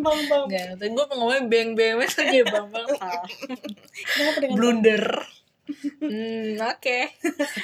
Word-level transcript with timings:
bang 0.00 0.20
bang 0.26 0.44
Enggak, 0.48 0.66
tadi 0.76 0.90
gue 0.90 1.04
ngomongin 1.06 1.44
beng 1.46 1.70
beng 1.74 1.96
aja 2.00 2.22
bang 2.44 2.66
bang 2.68 2.88
salah. 3.00 3.26
Blunder. 4.50 5.04
Hmm, 6.02 6.58
oke. 6.58 6.98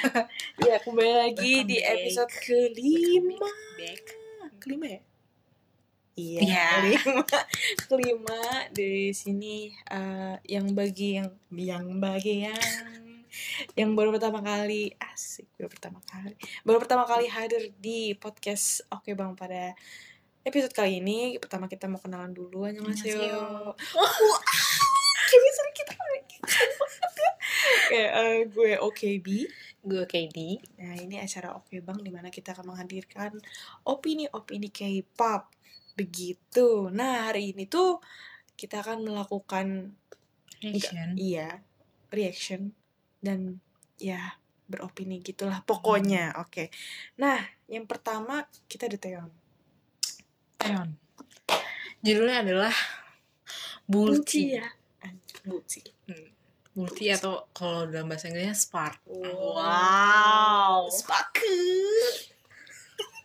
ya 0.67 0.75
kembali 0.79 1.13
lagi 1.17 1.53
Welcome 1.59 1.67
di 1.67 1.77
back. 1.77 1.91
episode 1.93 2.31
kelima 2.39 3.49
Back. 3.75 4.03
kelima 4.57 4.85
ya 4.87 5.01
iya 6.15 6.39
Iya. 6.41 6.65
kelima 6.97 7.23
kelima 7.91 8.39
di 8.71 8.91
sini 9.11 9.55
eh, 9.85 10.35
yang 10.47 10.71
bagi 10.71 11.19
yang 11.19 11.29
yang 11.51 11.85
bagi 11.99 12.47
yang 12.47 12.63
yang 13.75 13.91
baru 13.93 14.09
pertama 14.09 14.41
kali 14.41 14.95
asik 14.97 15.45
baru 15.53 15.69
pertama 15.69 15.99
kali 16.03 16.33
baru 16.63 16.77
pertama 16.79 17.03
kali 17.05 17.29
hadir 17.29 17.69
di 17.77 18.17
podcast 18.17 18.81
oke 18.89 19.13
bang 19.13 19.37
pada 19.37 19.77
episode 20.47 20.71
kali 20.71 21.03
ini 21.03 21.35
pertama 21.43 21.67
kita 21.67 21.91
mau 21.91 21.99
kenalan 21.99 22.31
dulu 22.31 22.63
annyeonghaseyo 22.63 23.19
Annyeonghaseyo. 23.19 23.75
kayak 25.27 25.41
misalnya 25.43 25.73
kita 25.75 25.93
Oke, 27.87 28.03
eh, 28.03 28.37
gue 28.47 28.71
OKB 28.79 29.27
Gue 29.87 30.03
KD. 30.03 30.59
Nah, 30.83 30.99
ini 30.99 31.15
acara 31.15 31.55
Oke 31.55 31.79
Bang 31.79 32.03
di 32.03 32.11
mana 32.11 32.27
kita 32.27 32.51
akan 32.51 32.75
menghadirkan 32.75 33.39
opini-opini 33.87 34.67
K-pop. 34.67 35.47
Begitu. 35.95 36.91
Nah, 36.91 37.31
hari 37.31 37.55
ini 37.55 37.63
tuh 37.71 38.03
kita 38.59 38.83
akan 38.83 39.07
melakukan 39.07 39.95
Reaction. 40.59 41.13
iya, 41.15 41.61
reaction 42.09 42.73
dan 43.21 43.61
ya 44.01 44.35
beropini 44.67 45.23
gitulah 45.23 45.63
pokoknya. 45.63 46.35
Oke. 46.43 46.73
Nah, 47.21 47.39
yang 47.71 47.87
pertama 47.87 48.43
kita 48.67 48.91
ada 48.91 48.99
Teon. 48.99 49.46
Teon. 50.57 50.89
Judulnya 52.01 52.43
adalah 52.43 52.73
Bulti. 53.87 54.59
ya. 54.59 54.67
Bulti. 55.47 55.81
Hmm. 56.09 56.27
Bulti 56.77 57.09
atau 57.09 57.49
kalau 57.55 57.89
dalam 57.89 58.11
bahasa 58.11 58.29
Inggrisnya 58.29 58.53
Spark. 58.53 59.01
Wow. 59.09 60.91
Spaku. 60.91 61.57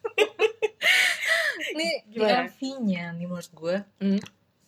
Ini 1.73 1.89
di 2.09 2.17
Gimana? 2.21 2.49
MV-nya 2.49 3.05
nih 3.17 3.27
menurut 3.29 3.51
gue. 3.53 3.77
Hmm. 4.01 4.21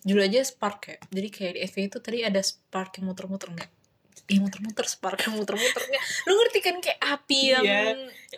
Judul 0.04 0.28
aja 0.28 0.44
Spark 0.44 0.80
ya. 0.92 0.98
Jadi 1.08 1.28
kayak 1.32 1.52
di 1.56 1.60
MV 1.64 1.76
itu 1.80 1.98
tadi 2.02 2.18
ada 2.26 2.40
Spark 2.44 3.00
yang 3.00 3.08
muter-muter 3.08 3.48
enggak? 3.54 3.70
Iya 4.24 4.40
muter-muter 4.40 4.86
Spark 4.86 5.20
yang 5.20 5.36
muter-muter 5.36 5.82
enggak? 5.84 6.04
Lu 6.24 6.32
ngerti 6.34 6.58
kan 6.58 6.76
kayak 6.78 6.96
api 6.98 7.40
yang 7.52 7.64
Iya. 7.64 7.80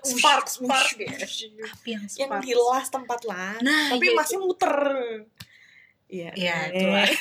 Spark 0.02 0.46
Spark 0.46 0.88
Wush, 0.88 0.98
ya? 0.98 1.10
wush, 1.14 1.40
wush. 1.48 1.70
Api 1.70 1.88
yang 1.88 2.04
yang 2.04 2.30
Spark. 2.30 2.42
di 2.42 2.52
las 2.52 2.86
tempat 2.88 3.20
las 3.22 3.58
Nah, 3.60 3.84
tapi 3.90 4.04
iya, 4.04 4.14
masih 4.14 4.36
muter 4.38 4.74
iya 6.06 6.30
Iya, 6.34 6.56
eh. 6.66 6.74
itulah. 6.74 7.08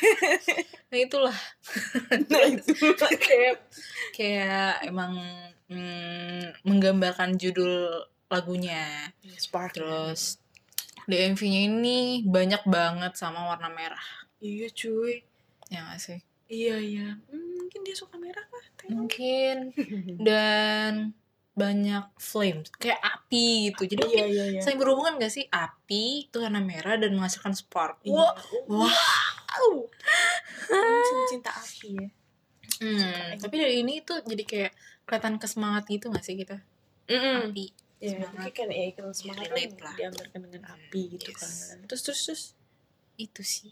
Nah 0.86 1.00
itulah 1.00 1.38
nah 2.24 2.44
itu 2.46 2.72
kayak 3.26 3.56
kayak 4.12 4.86
emang 4.86 5.18
mm, 5.68 6.62
menggambarkan 6.64 7.36
judul 7.36 8.06
lagunya. 8.26 9.10
spark 9.36 9.74
Terus 9.74 10.38
di 11.04 11.18
MV-nya 11.20 11.62
ini 11.68 11.98
banyak 12.24 12.66
banget 12.66 13.14
sama 13.14 13.46
warna 13.46 13.70
merah. 13.70 14.06
iya 14.40 14.66
cuy 14.68 15.22
Ya 15.66 15.82
gak 15.84 15.98
sih? 16.00 16.20
iya 16.46 16.78
iya 16.78 17.18
Hmm, 17.26 17.58
mungkin 17.58 17.82
dia 17.82 17.94
suka 17.94 18.16
merah 18.16 18.46
kah 18.46 18.62
Tengok. 18.62 18.75
Mungkin 18.88 19.56
dan 20.28 21.14
banyak 21.52 22.12
flames 22.18 22.68
kayak 22.74 23.00
api 23.00 23.72
gitu. 23.72 23.88
Jadi 23.88 24.04
iya 24.10 24.26
iya 24.26 24.46
iya 24.50 24.60
saling 24.60 24.76
berhubungan 24.76 25.16
gak 25.16 25.32
sih 25.32 25.48
api 25.48 26.28
itu 26.28 26.38
warna 26.38 26.60
merah 26.60 26.96
dan 26.96 27.12
menghasilkan 27.12 27.54
spark. 27.54 28.04
Iya. 28.04 28.12
Wah, 28.12 28.36
wow 28.68 29.88
Cinta- 30.68 31.28
cinta 31.30 31.52
api 31.54 31.90
ya 31.96 32.10
Hmm, 32.76 33.40
tapi 33.40 33.56
dari 33.56 33.80
ini 33.80 34.04
tuh 34.04 34.20
jadi 34.20 34.44
kayak 34.44 34.72
kelihatan 35.06 35.40
kesemangat 35.40 35.88
gitu 35.88 36.12
gak 36.12 36.20
sih 36.22 36.36
kita? 36.36 36.60
Mm-mm. 37.08 37.48
Api. 37.48 37.72
ya 37.96 38.12
Semangat. 38.12 38.52
kan 38.52 38.68
ya 38.68 38.84
iklan 38.86 39.14
semangat 39.16 39.48
kan 39.48 39.56
lah. 39.80 39.96
diambarkan 39.96 40.40
dengan 40.44 40.64
api 40.68 41.02
gitu 41.10 41.32
Yes. 41.32 41.40
kan 41.40 41.88
terus 41.88 42.02
terus 42.04 42.20
terus 42.22 42.44
itu 43.16 43.42
sih 43.42 43.72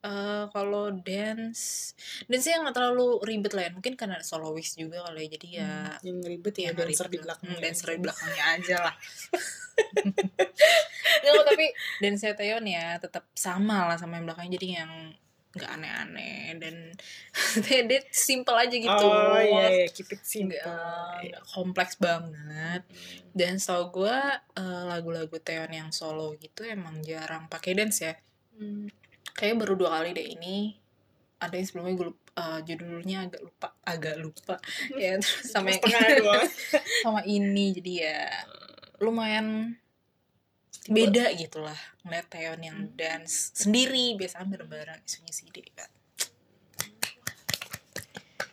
Eh 0.00 0.44
kalau 0.48 0.88
dance 0.96 1.92
dance 2.24 2.48
yang 2.48 2.64
nggak 2.64 2.72
terlalu 2.76 3.20
ribet 3.20 3.52
lah 3.52 3.68
ya. 3.68 3.70
Mungkin 3.76 3.94
karena 4.00 4.16
ada 4.16 4.24
soloist 4.24 4.80
juga 4.80 5.04
kali 5.04 5.28
ya. 5.28 5.28
Jadi 5.36 5.48
ya 5.60 5.72
Hmm, 6.00 6.06
yang 6.08 6.18
ribet 6.24 6.54
ya 6.56 6.72
yang 6.72 6.76
dancer 6.80 7.04
ribet. 7.04 7.12
di 7.12 7.18
belakang 7.20 7.50
Hmm, 7.52 7.60
dancer 7.60 7.88
di 7.92 7.98
belakangnya 8.00 8.44
aja 8.56 8.76
lah. 8.88 8.94
Nggak, 11.20 11.44
tapi 11.52 11.66
dance 12.00 12.24
Taeyeon 12.32 12.64
ya 12.64 12.96
tetap 12.96 13.24
sama 13.36 13.92
lah 13.92 13.96
sama 14.00 14.16
yang 14.16 14.24
belakangnya. 14.24 14.56
Jadi 14.56 14.68
yang 14.72 14.92
nggak 15.50 15.66
aneh-aneh 15.66 16.54
dan 16.62 16.74
dia, 17.90 18.00
simple 18.14 18.54
aja 18.54 18.70
gitu. 18.70 19.04
Oh 19.04 19.34
iya 19.36 19.66
iya 19.84 19.86
keep 19.90 20.08
it 20.14 20.22
simple. 20.24 20.56
nggak 20.56 21.44
kompleks 21.52 22.00
banget. 22.00 22.82
Dan 23.36 23.60
tau 23.60 23.92
gue 23.92 24.16
eh, 24.56 24.82
lagu-lagu 24.88 25.36
Taeyeon 25.36 25.72
yang 25.76 25.90
solo 25.92 26.32
gitu 26.40 26.64
emang 26.64 27.04
jarang 27.04 27.50
pakai 27.52 27.76
dance 27.76 28.00
ya. 28.00 28.14
Hmm. 28.56 28.88
Kayaknya 29.32 29.56
baru 29.62 29.74
dua 29.76 29.90
kali 29.98 30.10
deh 30.12 30.26
ini. 30.36 30.76
Ada 31.40 31.56
yang 31.56 31.66
sebelumnya 31.66 31.94
gue 31.96 32.06
lupa, 32.12 32.30
eh, 32.36 32.58
judulnya 32.62 33.16
agak 33.24 33.42
lupa 33.42 33.68
agak 33.82 34.16
lupa. 34.16 34.54
Ya 35.00 35.16
terus 35.16 35.48
sama 35.48 35.72
yang 35.72 35.80
sama 37.04 37.20
ini 37.24 37.72
jadi 37.72 37.92
ya 38.04 38.20
lumayan 39.00 39.76
beda 40.84 41.32
gitu 41.32 41.60
lah 41.60 41.76
ngeliat 42.02 42.26
Taeyeon 42.28 42.60
yang 42.60 42.78
Hmm. 42.84 42.92
dance 42.94 43.56
sendiri. 43.56 44.16
Biasanya 44.16 44.46
bareng-bareng 44.48 45.00
isunya 45.02 45.32
si 45.32 45.48
Ide 45.48 45.64
kan. 45.72 45.90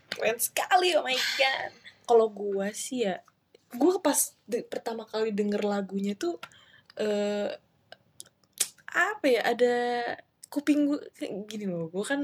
Keren 0.09 0.37
sekali 0.39 0.95
oh 0.95 1.03
my 1.03 1.17
god. 1.37 1.71
Kalau 2.07 2.27
gua 2.31 2.71
sih 2.71 3.03
ya 3.03 3.19
gua 3.75 3.99
pas 3.99 4.31
de- 4.47 4.63
pertama 4.63 5.03
kali 5.03 5.35
denger 5.35 5.59
lagunya 5.61 6.15
tuh 6.15 6.39
eh 6.95 7.51
apa 8.87 9.25
ya 9.27 9.41
ada 9.43 9.75
kuping 10.47 10.87
gua 10.87 10.99
gini 11.43 11.65
loh 11.65 11.87
gua 11.87 12.03
kan 12.03 12.21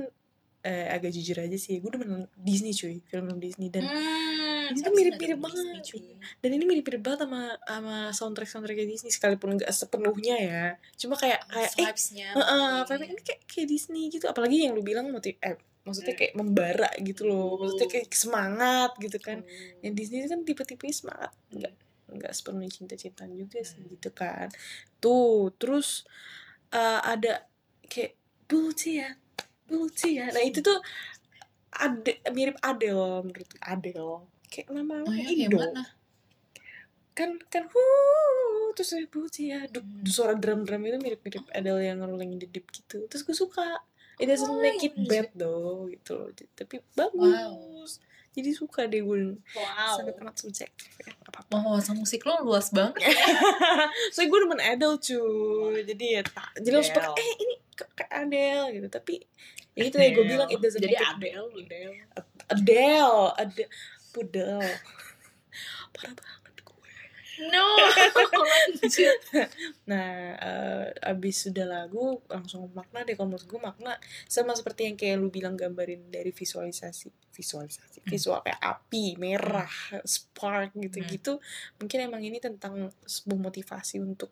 eh, 0.62 0.88
agak 0.90 1.12
jujur 1.12 1.36
aja 1.38 1.56
sih 1.56 1.78
gua 1.78 1.92
demen 1.92 2.12
Disney 2.34 2.72
cuy 2.72 3.04
film 3.04 3.36
Disney 3.38 3.68
dan 3.68 3.84
Hmm, 3.84 4.72
ini 4.72 4.80
tuh 4.80 4.94
mirip-mirip 4.94 5.36
banget. 5.38 5.60
Disney, 5.60 5.80
cuy? 5.84 6.16
dan 6.40 6.50
ini 6.50 6.64
mirip-mirip 6.64 7.02
banget 7.02 7.20
sama 7.22 7.42
sama 7.62 7.96
soundtrack 8.10 8.48
soundtracknya 8.48 8.88
Disney 8.88 9.12
sekalipun 9.12 9.60
nggak 9.60 9.68
sepenuhnya 9.70 10.36
ya 10.40 10.64
cuma 10.96 11.14
kayak 11.14 11.44
kayak 11.46 11.68
eh 11.70 11.76
vibes-nya 11.84 12.28
Heeh, 12.32 12.64
mungkin. 12.80 12.88
vibe 12.90 13.04
ini 13.06 13.22
kayak, 13.22 13.42
kayak 13.44 13.68
Disney 13.68 14.04
gitu 14.08 14.26
apalagi 14.26 14.64
yang 14.64 14.72
lu 14.72 14.82
bilang 14.82 15.12
motif 15.12 15.36
eh 15.38 15.56
maksudnya 15.84 16.16
kayak 16.16 16.32
membara 16.34 16.88
gitu 16.98 17.28
loh 17.28 17.60
maksudnya 17.60 17.90
kayak 17.92 18.08
semangat 18.10 18.92
gitu 18.98 19.20
kan 19.20 19.44
Hmm. 19.44 19.84
yang 19.84 19.94
Disney 19.94 20.24
kan 20.24 20.42
tipe-tipe 20.42 20.88
semangat 20.90 21.36
nggak 21.52 21.74
nggak 22.14 22.32
sepenuhnya 22.32 22.72
cinta-cintaan 22.72 23.36
juga 23.36 23.60
sih 23.62 23.84
Hmm. 23.84 23.92
gitu 23.92 24.10
kan 24.10 24.48
tuh 24.98 25.52
terus 25.54 26.08
eh, 26.72 27.02
ada 27.04 27.44
kayak 27.94 28.18
Bulti 28.44 28.98
ya 28.98 29.14
Bulti 29.64 30.18
ya 30.18 30.26
nah 30.28 30.42
itu 30.42 30.60
tuh 30.60 30.82
ada 31.70 32.10
mirip 32.30 32.58
Adele 32.60 33.22
menurut 33.24 33.50
Adele. 33.60 34.30
Kayak 34.46 34.68
nama 34.72 35.02
Oh 35.02 35.10
ya, 35.10 35.26
Indo. 35.26 35.58
kan 37.14 37.38
kan 37.48 37.70
wuh 37.70 38.74
terus 38.74 38.90
saya 38.90 39.06
Bulti 39.06 39.50
ya 39.50 39.66
Duk, 39.66 39.82
Hmm. 39.82 40.06
suara 40.06 40.34
drum-drum 40.34 40.82
itu 40.84 40.98
mirip-mirip 41.00 41.46
Adele 41.50 41.82
yang 41.84 42.02
rolling 42.02 42.30
in 42.32 42.40
the 42.40 42.46
deep 42.46 42.70
gitu. 42.70 43.06
Terus 43.06 43.22
gue 43.22 43.34
suka. 43.36 43.82
It 44.16 44.26
doesn't 44.28 44.46
Oh, 44.48 44.58
make 44.58 44.82
it 44.82 44.94
iya. 44.94 45.06
bad 45.08 45.28
though 45.34 45.90
gitu 45.90 46.14
loh. 46.16 46.30
Tapi 46.52 46.82
bagus. 46.94 47.98
Jadi 48.30 48.50
suka 48.52 48.86
deh 48.86 49.02
gue 49.02 49.38
Wow. 49.52 49.94
sangat 49.96 50.18
amat 50.20 50.36
subjektif 50.36 50.90
ya 51.00 51.14
apa-apa. 51.24 51.54
Oh, 51.56 51.74
wawasan 51.74 51.98
musik 51.98 52.22
lo 52.22 52.42
luas 52.44 52.70
banget. 52.70 52.98
so 54.14 54.22
gue 54.22 54.40
demen 54.40 54.58
Adele 54.60 54.98
cuy. 55.00 55.82
Jadi 55.84 56.06
ya 56.12 56.22
tak 56.22 56.50
jadi 56.56 56.76
langsung 56.76 57.14
eh 57.14 57.32
ini 57.40 57.56
kayak 57.76 58.12
Adele 58.12 58.80
gitu. 58.80 58.88
Tapi 58.90 59.16
ya 59.74 59.90
itu 59.90 59.98
yang 59.98 60.14
gue 60.14 60.26
bilang 60.30 60.50
it 60.50 60.60
doesn't 60.62 60.82
Jadi 60.82 60.98
Adele, 60.98 61.50
Adele. 61.50 61.94
Adele 62.50 63.34
Adele. 63.38 63.72
Pudel. 64.14 64.62
Parah 65.94 66.14
banget 66.14 66.56
gue. 66.62 66.92
No, 67.50 67.66
nah 69.90 70.38
eh, 70.38 70.86
abis 71.02 71.50
sudah 71.50 71.66
lagu 71.66 72.22
langsung 72.30 72.70
makna 72.78 73.02
deh 73.02 73.18
kalau 73.18 73.34
menurut 73.34 73.50
gue 73.50 73.58
makna. 73.58 73.98
Sama 74.30 74.54
seperti 74.54 74.86
yang 74.86 74.98
kayak 74.98 75.18
lu 75.18 75.34
bilang 75.34 75.58
gambarin 75.58 76.14
dari 76.14 76.30
visualisasi 76.30 77.10
visualisasi 77.34 78.06
Hmm. 78.06 78.10
visual 78.14 78.40
kayak 78.46 78.62
api 78.62 79.18
merah 79.18 79.74
spark 80.06 80.78
gitu 80.78 81.02
gitu 81.02 81.34
mungkin 81.82 82.06
emang 82.06 82.22
ini 82.22 82.38
tentang 82.38 82.94
sebuah 83.10 83.50
motivasi 83.50 83.98
untuk 83.98 84.30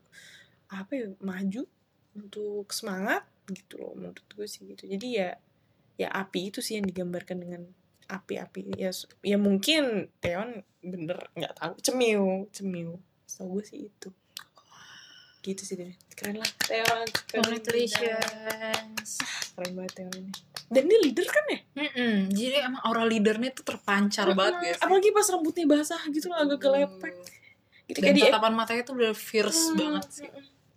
apa 0.70 0.94
ya 0.94 1.10
maju 1.18 1.66
untuk 2.14 2.68
semangat 2.70 3.24
gitu 3.48 3.78
loh 3.78 3.94
menurut 3.94 4.24
gue 4.28 4.46
sih 4.46 4.64
gitu. 4.66 4.86
Jadi 4.86 5.08
ya 5.16 5.30
ya 5.96 6.08
api 6.10 6.50
itu 6.50 6.60
sih 6.60 6.80
yang 6.80 6.86
digambarkan 6.86 7.38
dengan 7.38 7.62
api-api. 8.08 8.76
Ya 8.76 8.92
ya 9.22 9.38
mungkin 9.38 10.12
Teon 10.20 10.62
bener 10.82 11.30
nggak 11.34 11.54
tahu. 11.56 11.74
Cemil 11.80 12.48
cemil 12.52 13.00
so 13.24 13.48
gue 13.48 13.64
sih 13.64 13.88
itu. 13.88 14.10
Gitu 15.42 15.62
sih 15.62 15.74
dia 15.74 15.90
keren 16.14 16.38
lah 16.38 16.46
keren 16.62 17.08
Congratulations. 17.34 19.10
keren 19.52 19.72
banget 19.74 19.92
Taeyeon 19.96 20.16
ini. 20.22 20.32
Dan 20.72 20.88
dia 20.88 21.00
leader 21.02 21.28
kan 21.28 21.46
ya? 21.50 21.60
Mm-mm. 21.76 22.16
Jadi 22.30 22.56
emang 22.62 22.82
aura 22.86 23.04
leadernya 23.04 23.52
tuh 23.52 23.66
terpancar 23.66 24.32
banget 24.32 24.54
Mm-mm. 24.54 24.66
guys. 24.70 24.80
apalagi 24.80 25.10
pas 25.12 25.28
rambutnya 25.28 25.66
basah 25.66 26.02
gitu 26.08 26.30
loh 26.30 26.38
agak 26.40 26.60
kelepek. 26.62 27.16
Gitu 27.84 27.98
Dan 28.00 28.04
kayak 28.06 28.16
di 28.16 28.24
tatapan 28.24 28.54
matanya 28.54 28.84
tuh 28.86 28.96
udah 28.96 29.12
fierce 29.12 29.62
Hmm, 29.68 29.76
banget 29.76 30.06
sih. 30.14 30.30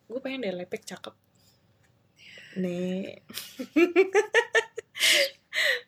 gue 0.04 0.20
pengen 0.20 0.42
deh 0.42 0.54
lepek 0.54 0.82
cakep 0.84 1.14
nih 2.58 3.22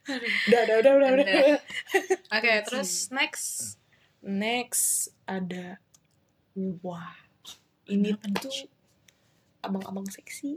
udah 0.06 0.60
udah 0.62 0.76
udah 0.78 0.92
udah, 0.94 1.10
udah. 1.18 1.58
Oke, 2.30 2.52
terus 2.70 3.10
next. 3.10 3.78
next 4.22 5.10
ada 5.26 5.82
wah 6.54 7.14
ini 7.90 8.14
Kenapa 8.14 8.46
tuh 8.46 8.70
abang-abang 9.66 10.06
seksi. 10.06 10.54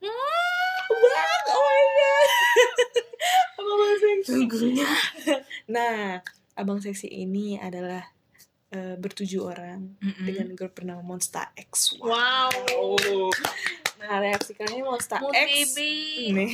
Bang, 0.00 1.44
oh 1.52 1.60
my 1.60 1.84
god. 1.92 2.28
Abang-abang 3.60 3.96
seksi. 4.00 4.32
Sungguhnya. 4.32 4.88
nah 5.68 6.24
abang 6.56 6.80
seksi 6.80 7.08
ini 7.08 7.60
adalah 7.60 8.04
eh, 8.72 8.96
bertujuh 8.96 9.42
orang 9.44 10.00
dengan 10.00 10.56
grup 10.56 10.80
bernama 10.80 11.04
Monster 11.04 11.52
X. 11.52 12.00
Wow. 12.00 12.48
Nah 13.96 14.18
reaksi 14.18 14.52
kalian 14.52 14.84
Monster 14.84 15.18
Moon 15.18 15.32
X? 15.32 15.72
baby. 15.72 15.92
nih 16.30 16.52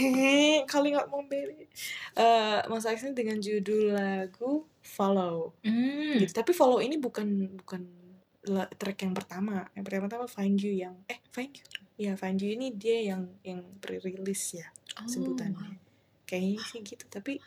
kali 0.72 0.94
nggak 0.94 1.08
mau 1.08 1.22
baby. 1.22 1.66
Eh 2.14 2.60
Monster 2.66 2.92
X 2.92 3.02
ini 3.02 3.12
dengan 3.12 3.36
judul 3.36 3.92
lagu 3.92 4.66
Follow. 4.78 5.54
Hmm. 5.62 6.18
gitu. 6.18 6.32
Tapi 6.32 6.50
Follow 6.50 6.78
ini 6.78 6.96
bukan 6.96 7.26
bukan 7.56 7.82
track 8.72 8.98
yang 9.00 9.12
pertama. 9.12 9.66
Yang 9.72 9.84
pertama 10.02 10.24
Find 10.26 10.56
You 10.56 10.72
yang 10.72 10.94
eh 11.06 11.18
Find 11.28 11.50
You? 11.52 11.64
Ya 11.98 12.12
Find 12.14 12.36
You 12.36 12.52
ini 12.52 12.70
dia 12.70 13.14
yang 13.14 13.30
yang 13.42 13.62
pre-release 13.78 14.58
ya 14.58 14.66
Oh, 14.94 15.06
sebutannya. 15.06 15.78
Kayaknya 16.24 16.60
sih 16.62 16.80
gitu. 16.82 17.04
Tapi 17.06 17.40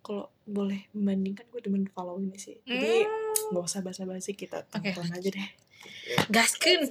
kalau 0.00 0.30
boleh 0.44 0.86
membandingkan 0.92 1.48
gue 1.48 1.60
demen 1.60 1.86
follow 1.86 2.18
ini 2.18 2.36
sih. 2.36 2.58
Jadi 2.62 3.02
Hmm. 3.02 3.52
nggak 3.52 3.64
usah 3.64 3.80
basa-basi 3.80 4.32
kita 4.32 4.62
tonton 4.64 5.06
aja 5.08 5.28
deh. 5.28 5.48
Gaskin. 6.28 6.90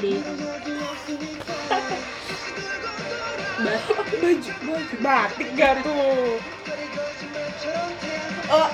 Deh. 0.00 0.20
batik 3.60 4.18
baju 4.20 4.52
baju 4.64 4.96
batik 5.04 5.48
gak 5.52 5.84
tuh 5.84 6.40
oh 8.48 8.68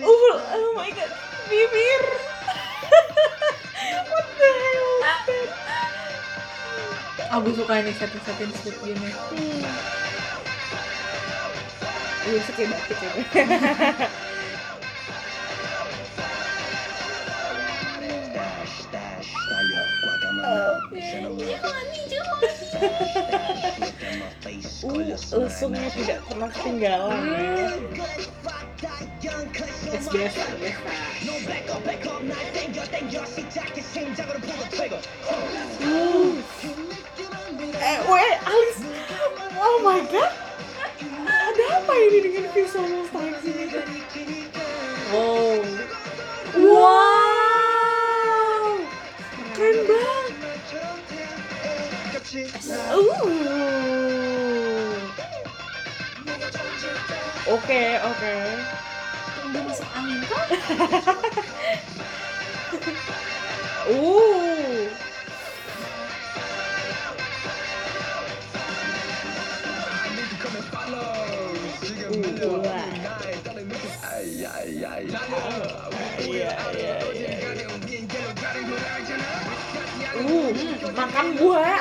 uh, 0.00 0.36
oh 0.56 0.72
my 0.72 0.88
god 0.96 1.12
bibir 1.52 2.02
what 4.08 4.26
the 4.40 4.48
hell 4.48 4.90
Aku 7.32 7.48
suka 7.56 7.80
ini 7.80 7.96
setting-setting 7.96 8.52
sweet 8.60 8.76
gini. 8.84 9.08
hmm. 9.08 9.64
Iya, 12.28 12.38
sih 12.44 12.52
kayak 12.52 12.68
batik 12.76 12.98
ya. 13.00 13.10
Lesungnya 24.82 25.86
tidak 25.94 26.18
pernah 26.26 26.50
ketinggalan 26.50 27.22
ya. 27.22 27.70
Yes, 29.86 30.10
biasa, 30.10 30.42
biasa. 30.58 30.90
Eh, 37.82 37.98
weh, 38.10 38.34
Alis. 38.42 38.78
Oh 39.62 39.78
my 39.86 40.02
god. 40.10 40.34
Ada 41.30 41.64
apa 41.78 41.92
ini 41.94 42.18
dengan 42.26 42.50
visual 42.50 43.06
X 43.06 43.46
ini? 43.46 43.70
Oh. 45.14 45.62
Wow. 46.58 47.22
Keren 49.54 49.78
banget. 49.86 50.34
Uh. 52.90 53.51
Oke, 57.52 58.00
oke. 58.00 58.34
Udah 59.44 59.62
masuk 59.68 59.84
angin 59.92 60.24
kah? 60.24 60.44
Uh. 63.92 64.88
Uh, 80.22 80.48
makan 80.96 81.26
buah 81.36 81.76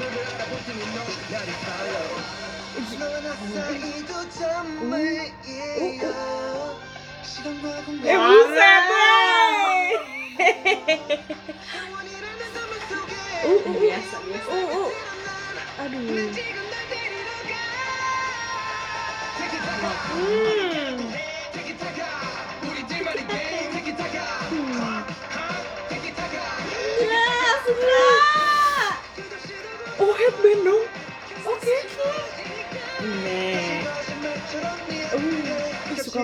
Eh 0.00 0.06
buset. 8.16 8.86
Uh, 13.40 13.50
uh, 13.50 13.60
uh. 13.60 13.76
Biasa, 13.76 14.16
biasa. 14.24 14.48
Uh, 14.48 14.68
uh. 14.72 14.90
Aduh. 15.84 16.00
Hmm. 20.10 20.69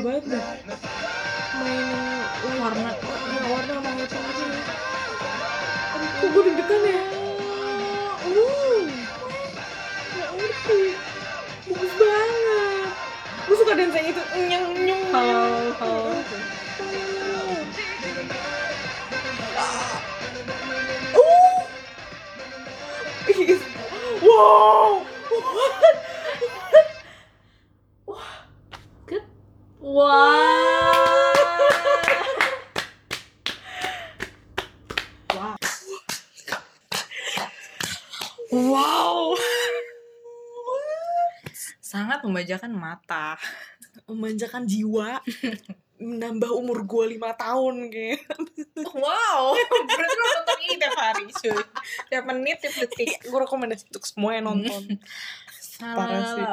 Banget 0.07 0.25
dah. 0.31 0.45
Main 1.59 1.87
warna, 2.63 2.91
warna, 3.51 3.75
sama 3.75 3.91
hitam 3.99 4.23
aja. 4.23 4.47
Kok 6.23 6.29
gue 6.31 6.43
deg-degan 6.47 6.83
ya? 6.87 6.96
Sangat 42.47 42.71
membajakan 42.71 42.73
mata. 42.79 43.29
Memanjakan 44.07 44.63
jiwa. 44.71 45.19
Menambah 45.97 46.51
umur 46.53 46.85
gue 46.85 47.17
lima 47.17 47.33
tahun 47.33 47.89
kayak 47.89 48.21
wow. 48.93 49.57
Berarti 49.57 50.15
lo 50.15 50.25
nonton 50.29 50.59
ini 50.69 50.75
tiap 50.77 50.97
hari 51.01 51.25
cuy. 51.33 51.57
Tiap 52.13 52.25
menit 52.29 52.57
tiap 52.61 52.75
detik. 52.85 53.17
Gue 53.27 53.39
rekomendasi 53.43 53.89
untuk 53.91 54.05
semua 54.05 54.37
yang 54.37 54.53
nonton. 54.53 55.01
Parah 55.81 56.23
sih. 56.37 56.45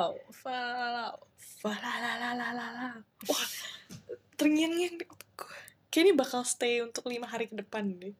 falau. 0.43 1.13
Wah, 3.27 3.45
terngiang-ngiang 4.35 4.95
di 4.99 5.05
otak 5.07 5.29
gue. 5.39 5.55
Kayak 5.91 6.03
ini 6.03 6.11
bakal 6.15 6.41
stay 6.43 6.83
untuk 6.83 7.07
lima 7.07 7.27
hari 7.27 7.47
ke 7.47 7.55
depan 7.55 7.99
deh. 7.99 8.15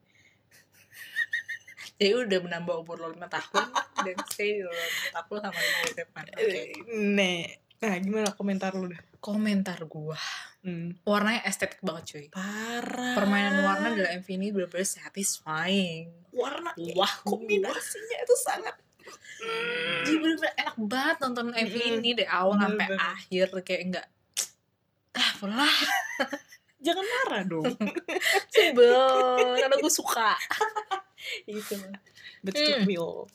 Jadi 2.03 2.19
udah 2.19 2.39
menambah 2.41 2.75
umur 2.77 2.97
lo 2.99 3.07
5 3.09 3.23
tahun 3.23 3.65
dan 4.03 4.15
stay 4.27 4.49
di 4.53 4.61
lo 4.61 4.71
5 4.71 5.15
tahun 5.15 5.39
sama 5.41 5.55
lima 5.55 5.73
tahun 5.77 5.93
depan 5.95 6.23
oke 6.27 6.61
Nih, 7.13 7.41
nah 7.79 7.95
gimana 7.97 8.29
komentar 8.31 8.71
lu 8.73 8.87
dah? 8.87 9.01
komentar 9.17 9.79
gua 9.85 10.19
Hmm. 10.63 10.95
warnanya 11.03 11.43
estetik 11.43 11.79
banget 11.79 12.03
cuy 12.07 12.25
Parah. 12.29 13.15
permainan 13.15 13.59
warna 13.61 13.91
dalam 13.91 14.15
MV 14.17 14.27
ini 14.31 14.47
bener-bener 14.49 14.87
satisfying 14.87 16.07
warna 16.31 16.71
Wah, 16.95 17.11
kombinasinya 17.21 18.17
itu 18.17 18.35
sangat 18.37 18.71
jadi 20.01 20.15
bener-bener 20.15 20.55
enak 20.55 20.75
banget 20.79 21.17
nonton 21.19 21.51
MV 21.51 21.75
Mm-mm. 21.75 21.99
ini 21.99 22.09
dari 22.15 22.31
awal 22.31 22.55
sampai 22.57 22.87
akhir 22.95 23.47
kayak 23.59 23.81
enggak 23.83 24.07
ah 25.13 25.31
lah 25.43 25.75
jangan 26.87 27.03
marah 27.03 27.43
dong. 27.43 27.67
sebel 28.55 28.95
karena 29.59 29.75
gue 29.75 29.91
suka 29.91 30.31
itu 31.49 31.73
lah. 31.77 31.99
But 32.41 32.55
took 32.55 32.83
Hmm. 32.83 32.97
all. 32.97 33.27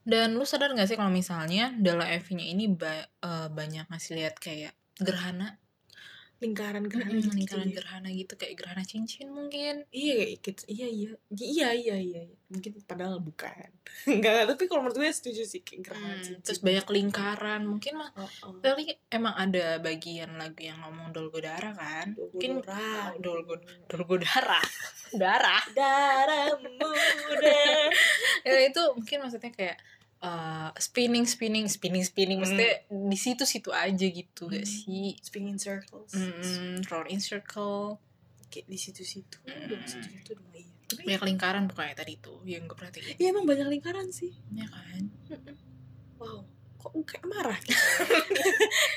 dan 0.00 0.32
lu 0.32 0.48
sadar 0.48 0.72
gak 0.72 0.88
sih 0.88 0.96
kalau 0.96 1.12
misalnya 1.12 1.76
dalam 1.76 2.08
MV-nya 2.08 2.46
ini 2.48 2.72
ba- 2.72 3.04
eh, 3.20 3.48
banyak 3.52 3.84
ngasih 3.92 4.16
lihat 4.16 4.40
kayak 4.40 4.72
gerhana 4.96 5.59
Lingkaran 6.40 6.88
gerhana. 6.88 7.12
Gitu 7.14 7.36
lingkaran 7.36 7.68
ya. 7.68 7.74
gerhana 7.76 8.08
gitu 8.10 8.32
kayak 8.34 8.54
gerhana 8.56 8.82
cincin 8.82 9.28
mungkin 9.28 9.84
Iya, 9.92 10.14
kayak 10.16 10.30
gitu. 10.40 10.62
iya, 10.66 10.88
iya, 10.88 11.10
iya, 11.30 11.68
iya, 11.70 11.96
iya, 12.00 12.20
iya. 12.24 12.36
Mungkin 12.48 12.80
padahal 12.82 13.20
bukan. 13.20 13.68
Enggak, 14.10 14.48
tapi 14.48 14.62
kalau 14.64 14.82
menurut 14.82 14.98
gue 14.98 15.10
setuju 15.10 15.44
sih 15.44 15.60
kayak 15.60 15.80
gerhana 15.86 16.08
Hmm, 16.10 16.24
cincin. 16.24 16.42
terus 16.42 16.60
banyak 16.60 16.86
lingkaran 16.88 17.62
mungkin 17.62 17.92
mah 17.96 18.10
Oh, 18.16 18.30
oh. 18.48 18.74
emang 19.08 19.34
ada 19.36 19.78
bagian 19.78 20.34
lagu 20.34 20.58
yang 20.60 20.80
ngomong 20.80 21.12
dolgo 21.12 21.38
darah 21.38 21.72
kan 21.72 22.16
mungkin 22.16 22.64
Dolgodara. 22.64 23.12
oh, 23.12 23.20
dolgo 23.20 23.54
dolgo 23.86 24.14
darah 24.16 24.64
darah 25.20 25.62
darah 25.70 26.44
muda. 26.56 26.82
ya 28.48 28.58
itu 28.64 28.80
mungkin 28.96 29.16
maksudnya 29.20 29.52
kayak 29.52 29.76
uh, 30.20 30.70
spinning 30.76 31.24
spinning 31.24 31.66
spinning 31.66 32.02
spinning 32.02 32.38
Hmm. 32.38 32.46
maksudnya 32.46 32.72
di 32.88 33.16
situ 33.16 33.44
situ 33.44 33.70
aja 33.70 34.06
gitu 34.06 34.46
gak 34.46 34.60
Hmm. 34.60 34.68
sih 34.68 35.16
Spinning 35.18 35.56
circles. 35.56 36.12
Mm-mm, 36.12 36.84
round 36.86 37.08
in 37.08 37.18
circle 37.18 37.98
Kayak 38.46 38.66
di 38.66 38.76
situ-situ. 38.76 39.38
Mm. 39.44 39.62
Dong, 39.64 39.84
situ-situ 39.84 40.30
dong, 40.32 40.50
iya. 40.50 40.66
Tapi 40.84 41.06
banyak 41.06 41.22
lingkaran 41.24 41.64
pokoknya 41.64 41.94
tadi 41.96 42.18
tuh 42.18 42.42
yang 42.44 42.66
gue 42.66 42.74
perhatiin 42.74 43.14
Iya 43.14 43.30
emang 43.30 43.46
banyak 43.46 43.68
lingkaran 43.70 44.10
sih. 44.10 44.34
ya 44.50 44.66
kan 44.66 45.06
Wow. 46.16 46.42
Kok 46.76 46.92
kayak 47.04 47.24
marah 47.24 47.58
gitu. 47.62 47.78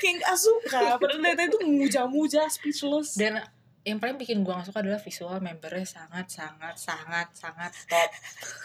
kayak 0.00 0.14
gak 0.20 0.34
suka. 0.34 0.82
Padahal 0.96 1.22
dari 1.22 1.36
tadi 1.38 1.48
tuh 1.50 1.62
muja-muja, 1.70 2.48
speechless. 2.48 3.14
dan 3.14 3.44
yang 3.84 4.00
paling 4.00 4.16
bikin 4.16 4.40
gue 4.40 4.48
gak 4.48 4.64
suka 4.64 4.80
adalah 4.80 4.96
visual 4.96 5.36
membernya 5.38 5.84
sangat 5.84 6.24
sangat 6.26 6.72
sangat 6.74 7.28
sangat 7.32 7.72
top 7.84 8.10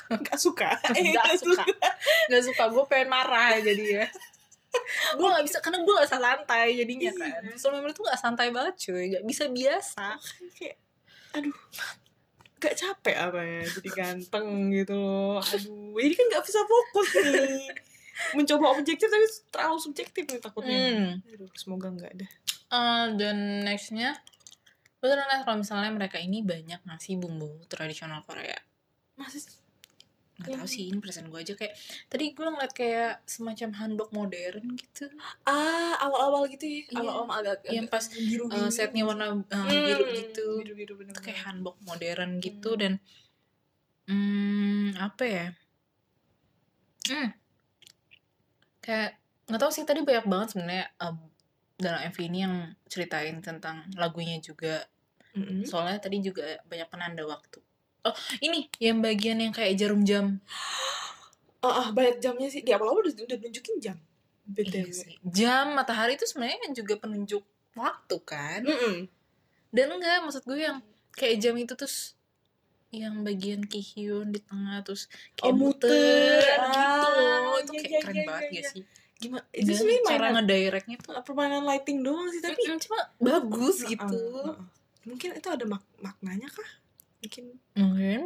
gak 0.25 0.39
suka. 0.39 0.69
Eh, 0.95 1.11
Gak 1.11 1.35
suka. 1.35 1.63
Gak 2.31 2.43
suka, 2.43 2.63
gue 2.71 2.83
pengen 2.87 3.11
marah 3.11 3.59
jadi 3.59 3.85
ya 3.99 4.07
Gue 5.17 5.27
gak 5.27 5.43
bisa, 5.43 5.57
karena 5.59 5.81
gue 5.81 5.91
gak 5.91 6.07
bisa 6.07 6.17
santai 6.17 6.67
jadinya 6.73 7.11
kan 7.11 7.29
Iya. 7.35 7.51
Visual 7.51 7.73
member 7.75 7.91
tuh 7.91 8.03
gak 8.07 8.15
santai 8.17 8.47
banget 8.49 8.73
cuy 8.79 9.03
Gak 9.11 9.25
bisa 9.25 9.43
biasa 9.47 10.07
kayak, 10.55 10.77
aduh. 11.35 11.57
Gak 12.59 12.75
capek 12.75 13.15
apa 13.15 13.39
ya 13.39 13.61
jadi 13.65 13.89
ganteng 13.91 14.47
gitu 14.71 14.95
loh. 14.95 15.39
Aduh. 15.39 15.95
Jadi 15.95 16.13
kan 16.15 16.25
gak 16.31 16.43
bisa 16.43 16.59
fokus 16.63 17.07
nih. 17.17 17.67
Mencoba 18.35 18.75
objektif 18.75 19.07
tapi 19.07 19.23
terlalu 19.47 19.79
subjektif 19.79 20.23
nih 20.27 20.39
takutnya. 20.39 20.75
hmm. 20.75 21.11
Aduh, 21.35 21.49
semoga 21.55 21.87
gak 21.91 22.11
ada. 22.15 22.27
Eh, 22.69 23.05
Dan 23.15 23.63
nextnya 23.63 24.19
Tuh 24.99 25.07
ngeliat 25.07 25.47
kalau 25.47 25.63
misalnya 25.63 25.91
mereka 25.95 26.19
ini 26.19 26.43
banyak 26.43 26.83
ngasih 26.83 27.15
bumbu 27.23 27.63
tradisional 27.71 28.19
Korea 28.27 28.59
Masih 29.15 29.47
Gak 30.39 30.55
tau 30.55 30.63
Hmm. 30.63 30.71
sih, 30.71 30.87
ini 30.87 31.03
perasaan 31.03 31.27
gue 31.27 31.39
aja 31.43 31.51
kayak 31.51 31.75
Tadi 32.07 32.31
gue 32.31 32.47
ngeliat 32.47 32.71
kayak 32.71 33.27
semacam 33.27 33.69
handbag 33.75 34.09
modern 34.15 34.65
gitu 34.79 35.11
ah 35.43 35.99
awal-awal 35.99 36.47
gitu 36.47 36.63
ya. 36.63 36.79
Iya. 36.87 36.95
Awal-awal 37.03 37.35
agak 37.43 37.57
Yang 37.67 37.87
pas 37.91 38.05
biru 38.07 38.45
Eh, 38.47 38.71
setnya 38.71 39.03
warna 39.03 39.35
eh, 39.35 39.67
biru 39.67 40.03
gitu 40.15 40.47
Biru 40.63 40.73
biru 40.79 40.93
bener. 40.95 41.15
kayak 41.19 41.39
handbook 41.43 41.75
modern 41.83 42.39
gitu 42.39 42.71
Hmm. 42.71 42.79
dan 42.79 42.93
hmm 44.07 44.95
apa 44.95 45.23
ya 45.27 45.45
hmm 47.11 47.29
kayak 48.79 49.19
nggak 49.51 49.59
tahu 49.59 49.71
sih 49.75 49.83
tadi 49.83 50.01
banyak 50.07 50.23
banget 50.23 50.47
sebenarnya 50.55 50.85
eh, 51.03 51.13
dalam 51.79 52.03
MV 52.05 52.17
ini 52.27 52.39
yang 52.43 52.55
ceritain 52.85 53.39
tentang 53.39 53.87
lagunya 53.95 54.35
juga 54.37 54.83
soalnya 55.63 55.97
tadi 55.97 56.19
juga 56.19 56.43
banyak 56.67 56.87
penanda 56.91 57.23
waktu 57.23 57.63
oh 58.03 58.15
ini 58.39 58.67
yang 58.77 58.99
bagian 58.99 59.39
yang 59.39 59.55
kayak 59.55 59.79
jarum 59.79 60.03
jam 60.03 60.37
Ah, 61.59 61.75
ah, 61.83 61.87
banyak 61.91 62.23
jamnya 62.23 62.47
sih. 62.47 62.63
Di 62.63 62.71
awal-awal 62.71 63.03
udah, 63.03 63.19
udah 63.19 63.35
nunjukin 63.35 63.83
jam. 63.83 63.99
Iya 64.55 64.87
sih. 64.95 65.19
jam 65.27 65.75
matahari 65.75 66.15
itu 66.15 66.23
sebenarnya 66.23 66.71
juga 66.71 66.95
penunjuk 66.97 67.43
waktu 67.75 68.15
kan 68.23 68.63
Mm-mm. 68.63 69.11
dan 69.69 69.87
enggak 69.91 70.23
maksud 70.25 70.41
gue 70.41 70.57
yang 70.57 70.79
kayak 71.13 71.37
jam 71.37 71.53
itu 71.53 71.75
terus 71.75 72.15
yang 72.89 73.21
bagian 73.21 73.61
Kihyun 73.61 74.33
di 74.33 74.41
tengah 74.41 74.81
terus 74.81 75.05
kayak 75.37 75.51
Oh, 75.51 75.53
muter. 75.53 75.91
muter 75.91 76.57
gitu 76.65 77.07
Ah, 77.13 77.37
loh 77.45 77.55
itu 77.59 77.71
iya, 77.75 77.77
kayak 77.77 77.91
iya, 77.91 77.99
keren 78.01 78.15
iya, 78.15 78.25
banget 78.25 78.41
iya, 78.41 78.49
gak 78.49 78.63
iya. 78.63 78.71
sih 78.73 78.83
Gimana? 79.19 79.43
Itu 79.51 79.75
sebenarnya 79.75 80.03
cara 80.07 80.25
mainan 80.31 80.35
ngedirectnya 80.47 80.95
tuh 80.97 81.11
permainan 81.21 81.67
lighting 81.67 81.99
doang 82.01 82.31
sih, 82.31 82.39
tapi 82.39 82.55
cuma 82.79 82.99
bagus 83.19 83.83
gitu 83.83 84.19
ah, 84.47 84.55
ah. 84.55 84.67
Mungkin 85.03 85.35
itu 85.35 85.47
ada 85.51 85.63
mak 85.63 85.83
maknanya 85.99 86.47
kah? 86.47 86.69
Mungkin 87.19 87.43
mungkin 87.75 88.21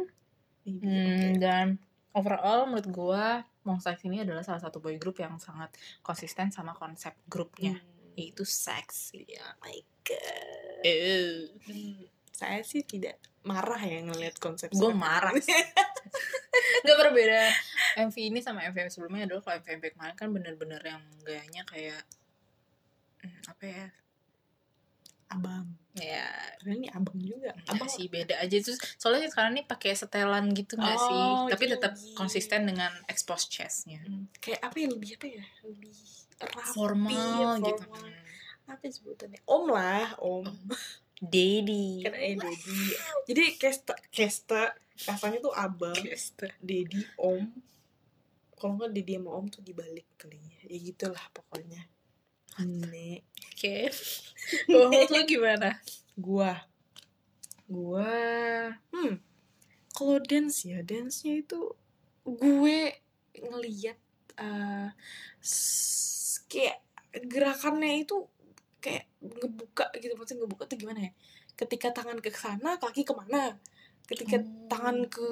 Hmm, 0.64 0.80
oke. 0.80 1.44
dan 1.44 1.66
overall 2.14 2.64
menurut 2.64 2.88
gua 2.88 3.24
Monsta 3.66 3.92
X 3.92 4.06
ini 4.06 4.24
adalah 4.24 4.40
salah 4.40 4.62
satu 4.62 4.80
boy 4.80 4.96
group 4.96 5.20
yang 5.20 5.36
sangat 5.36 5.74
konsisten 6.00 6.48
sama 6.48 6.72
konsep 6.72 7.12
grupnya 7.28 7.76
Hmm. 7.76 8.16
yaitu 8.16 8.46
seksi 8.46 9.28
Oh 9.34 9.54
my 9.60 9.76
god. 10.06 10.80
eh 10.86 11.52
Hmm, 11.66 12.06
Saya 12.30 12.62
sih 12.62 12.80
tidak 12.80 13.18
marah 13.44 13.78
ya 13.78 14.00
ngelihat 14.02 14.36
konsep 14.38 14.68
Gua 14.70 14.88
sekarang. 14.88 14.98
marah 14.98 15.32
nggak 16.82 16.96
berbeda 16.98 17.40
MV 18.00 18.16
ini 18.18 18.40
sama 18.40 18.64
MV 18.64 18.78
sebelumnya 18.88 19.24
adalah 19.24 19.42
kalau 19.42 19.56
MV, 19.58 19.68
MV 19.70 19.84
kemarin 19.92 20.14
kan 20.14 20.28
bener-bener 20.30 20.82
yang 20.82 21.02
gayanya 21.22 21.62
kayak 21.64 22.00
hmm, 23.20 23.40
apa 23.46 23.64
ya 23.64 23.86
abang. 25.26 25.66
ya 25.92 26.26
Padahal 26.56 26.76
ini 26.76 26.88
abang 26.88 27.18
juga. 27.18 27.50
abang 27.66 27.88
sih 27.88 28.06
beda 28.06 28.38
aja 28.38 28.56
terus 28.56 28.78
soalnya 28.94 29.26
sekarang 29.26 29.52
ini 29.52 29.64
pakai 29.64 29.92
setelan 29.92 30.50
gitu 30.52 30.74
nggak 30.74 30.94
Oh, 30.94 31.02
sih 31.02 31.24
tapi 31.50 31.64
tetap 31.68 31.92
konsisten 32.14 32.64
dengan 32.64 32.92
expose 33.04 33.46
chestnya 33.46 33.98
Hmm, 34.00 34.30
kayak 34.36 34.62
apa 34.62 34.76
ya 34.76 34.86
lebih 34.88 35.10
apa 35.14 35.26
ya? 35.28 35.44
Lebih 35.60 35.94
rapi, 36.36 36.60
formal 36.70 37.58
gitu 37.60 37.82
formal. 37.82 38.02
Hmm. 38.04 38.22
Apa 38.66 38.82
ya 38.82 38.92
sebutannya? 38.92 39.40
Om 39.44 39.64
lah, 39.68 40.08
om. 40.18 40.44
Kan 42.02 42.14
eh 42.14 42.34
Dedi. 42.34 42.80
Jadi 43.26 43.44
kesta 43.56 43.94
kesta 44.08 44.72
kasarnya 44.96 45.40
tuh 45.40 45.54
abang, 45.54 45.96
Dedi, 46.58 47.02
om. 47.16 47.42
Kalau 48.54 48.78
nggak 48.78 48.92
Dedi 48.92 49.18
sama 49.18 49.30
om 49.34 49.46
tuh 49.48 49.60
dibalik 49.60 50.06
kali 50.14 50.38
ya. 50.38 50.58
Ya 50.68 50.78
gitulah 50.80 51.24
pokoknya. 51.30 51.82
Nek. 52.54 53.26
oke 53.50 53.90
menurut 54.70 55.10
lu 55.10 55.20
gimana 55.26 55.82
gua 56.14 56.70
gua 57.66 58.14
hmm 58.94 59.18
kalau 59.90 60.22
dance 60.22 60.62
ya 60.62 60.78
dance 60.86 61.26
nya 61.26 61.42
itu 61.42 61.74
gue 62.22 62.78
ngeliat 63.34 63.98
eh, 64.38 64.88
s- 65.42 66.46
kayak 66.46 66.78
gerakannya 67.26 68.06
itu 68.06 68.22
kayak 68.84 69.08
ngebuka 69.18 69.88
gitu 69.96 70.12
maksudnya 70.12 70.44
ngebuka 70.44 70.64
tuh 70.68 70.76
gimana 70.76 71.00
ya? 71.00 71.12
Ketika 71.56 71.88
tangan 71.90 72.20
ke 72.20 72.28
sana 72.28 72.76
kaki 72.76 73.02
ke 73.02 73.16
mana? 73.16 73.56
Ketika 74.04 74.36
Oh. 74.36 74.68
tangan 74.68 75.08
ke 75.08 75.24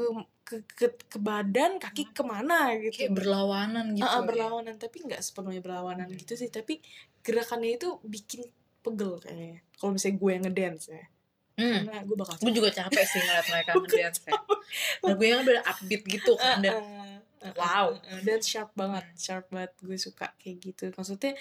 ke, 0.42 0.56
ke 0.66 0.86
ke 1.06 1.18
badan 1.20 1.76
kaki 1.76 2.08
ke 2.10 2.22
mana 2.24 2.72
gitu? 2.74 3.04
Kayak 3.04 3.12
berlawanan 3.14 3.92
gitu 3.92 4.02
Ah, 4.02 4.16
ah, 4.16 4.20
ya. 4.20 4.26
berlawanan. 4.26 4.74
Tapi 4.76 4.96
nggak 5.04 5.20
sepenuhnya 5.20 5.60
berlawanan 5.60 6.08
Hmm. 6.08 6.16
gitu 6.16 6.32
sih. 6.34 6.48
Tapi 6.48 6.80
gerakannya 7.20 7.76
itu 7.76 8.00
bikin 8.02 8.48
pegel 8.80 9.20
kayaknya. 9.20 9.60
Kalau 9.76 9.92
misalnya 9.92 10.16
gue 10.16 10.30
yang 10.32 10.44
ngedance 10.44 10.86
ya. 10.88 11.04
Hmm. 11.52 11.84
karena 11.84 12.00
gue 12.00 12.16
bakal 12.16 12.34
gue 12.40 12.52
juga 12.56 12.70
capek. 12.72 13.04
sih 13.04 13.20
ngeliat 13.20 13.46
mereka 13.46 13.70
ngedance 13.76 14.20
ya. 14.24 14.32
lagu 15.04 15.20
yang 15.22 15.44
bener 15.44 15.60
upbeat 15.62 16.02
gitu 16.02 16.32
kan 16.34 16.56
dan 16.58 16.80
Ah, 16.80 17.20
ah. 17.44 17.52
Wow. 17.52 17.86
Uh, 17.92 18.06
uh, 18.08 18.20
dan 18.22 18.38
sharp 18.40 18.70
banget 18.72 19.04
sharp 19.16 19.50
banget. 19.50 19.74
Gue 19.78 19.98
suka 19.98 20.32
kayak 20.38 20.56
gitu. 20.62 20.84
Maksudnya 20.90 21.34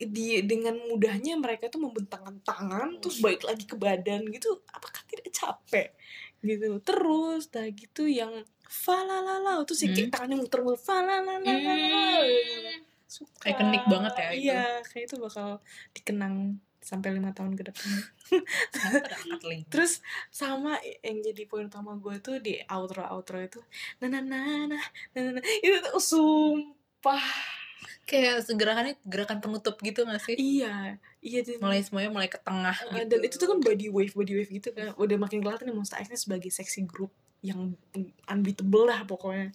di 0.00 0.40
dengan 0.48 0.80
mudahnya 0.88 1.36
mereka 1.36 1.68
tuh 1.68 1.84
membentangkan 1.84 2.40
tangan 2.40 2.96
terus 3.04 3.20
balik 3.20 3.44
lagi 3.44 3.68
ke 3.68 3.76
badan 3.76 4.24
gitu 4.32 4.64
apakah 4.72 5.04
tidak 5.04 5.28
capek 5.28 5.92
gitu 6.40 6.80
terus 6.80 7.52
dah 7.52 7.68
gitu 7.68 8.08
yang 8.08 8.32
falalala 8.64 9.60
terus 9.68 9.84
hmm. 9.84 9.92
kayak 9.92 10.10
tangannya 10.14 10.36
muter-muter 10.40 10.80
falalala 10.80 11.36
Hmm. 11.44 12.80
suka 13.10 13.50
Ikonik 13.50 13.84
banget 13.90 14.14
ya 14.16 14.28
itu. 14.30 14.40
iya 14.46 14.64
kayak 14.86 15.10
itu 15.10 15.16
bakal 15.18 15.58
dikenang 15.92 16.62
sampai 16.80 17.12
lima 17.12 17.34
tahun 17.36 17.58
ke 17.58 17.68
depan 17.68 17.90
terus 19.74 20.00
sama 20.32 20.80
yang 21.04 21.20
jadi 21.20 21.44
poin 21.44 21.68
utama 21.68 21.98
gue 21.98 22.16
tuh 22.22 22.40
di 22.40 22.56
outro 22.72 23.04
outro 23.10 23.36
itu 23.36 23.60
nah 24.00 24.08
nah 24.08 24.22
nah 24.24 24.64
nah 24.64 24.78
nah. 25.12 25.44
itu 25.60 25.76
tuh 25.84 26.00
sumpah 26.00 27.26
kayak 28.04 28.42
segerakannya 28.42 28.94
gerakan 29.02 29.38
penutup 29.38 29.78
gitu 29.78 30.02
gak 30.02 30.20
sih? 30.20 30.34
iya 30.34 30.96
iya 31.18 31.40
dan, 31.40 31.58
Mulai 31.58 31.80
semuanya 31.80 32.10
mulai 32.10 32.26
ke 32.26 32.38
tengah 32.38 32.74
uh, 32.74 32.92
gitu. 32.94 33.06
dan 33.08 33.20
itu 33.22 33.34
tuh 33.36 33.46
kan 33.46 33.58
body 33.58 33.86
wave 33.88 34.12
body 34.12 34.32
wave 34.34 34.50
gitu 34.50 34.68
kan 34.70 34.92
udah 34.94 35.16
makin 35.16 35.38
kelihatan 35.38 35.64
nih 35.64 35.74
Monster 35.74 35.98
X 35.98 36.06
nya 36.06 36.18
sebagai 36.18 36.50
seksi 36.50 36.84
group 36.84 37.10
yang 37.40 37.72
unbeatable 38.26 38.84
lah 38.84 39.00
pokoknya 39.02 39.48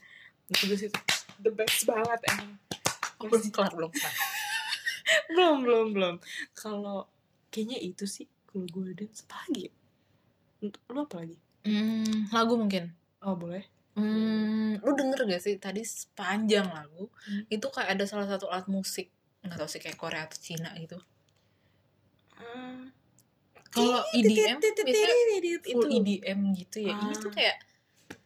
itu 0.47 0.63
gue 0.65 0.77
sih 0.77 0.89
the 1.37 1.49
best 1.49 1.83
banget 1.83 2.21
emang 2.29 2.57
Oh, 3.15 3.25
belum 3.25 3.47
kelar 3.47 3.71
belum 3.71 3.89
kelar. 3.89 4.13
belum 5.29 5.55
belum 5.61 5.85
belum 5.91 6.15
kalau 6.53 7.07
kayaknya 7.47 7.79
itu 7.79 8.03
sih 8.05 8.25
kalau 8.45 8.67
gue 8.67 8.91
dan 8.93 9.07
apa 9.07 9.35
lagi 9.41 9.61
ya? 9.61 9.73
Untuk- 10.59 10.83
lu 10.87 10.99
apa 11.01 11.15
lagi 11.17 11.37
Hmm, 11.63 12.29
lagu 12.29 12.53
mungkin. 12.55 12.93
oh 13.19 13.33
boleh 13.33 13.65
Hmm, 13.95 14.75
lu 14.77 14.91
denger 14.91 15.23
gak 15.25 15.39
sih 15.39 15.55
tadi 15.55 15.79
sepanjang 15.81 16.67
lagu 16.67 17.07
Hmm. 17.23 17.47
itu 17.47 17.63
kayak 17.65 17.95
ada 17.95 18.03
salah 18.03 18.27
satu 18.27 18.51
alat 18.51 18.67
musik 18.67 19.07
nggak 19.39 19.55
tahu 19.55 19.69
sih 19.69 19.79
kayak 19.79 19.95
Korea 19.95 20.25
atau 20.25 20.35
Cina 20.35 20.73
gitu. 20.75 20.99
Ah. 22.35 22.91
Kalau 23.69 24.01
EDM 24.11 24.57
biasanya 24.59 25.15
full 25.63 25.87
itu 25.87 25.87
EDM 25.93 26.39
gitu 26.55 26.77
ya. 26.81 26.91
Ini 26.93 27.13
tuh 27.15 27.29
Ah. 27.29 27.33
kayak 27.33 27.55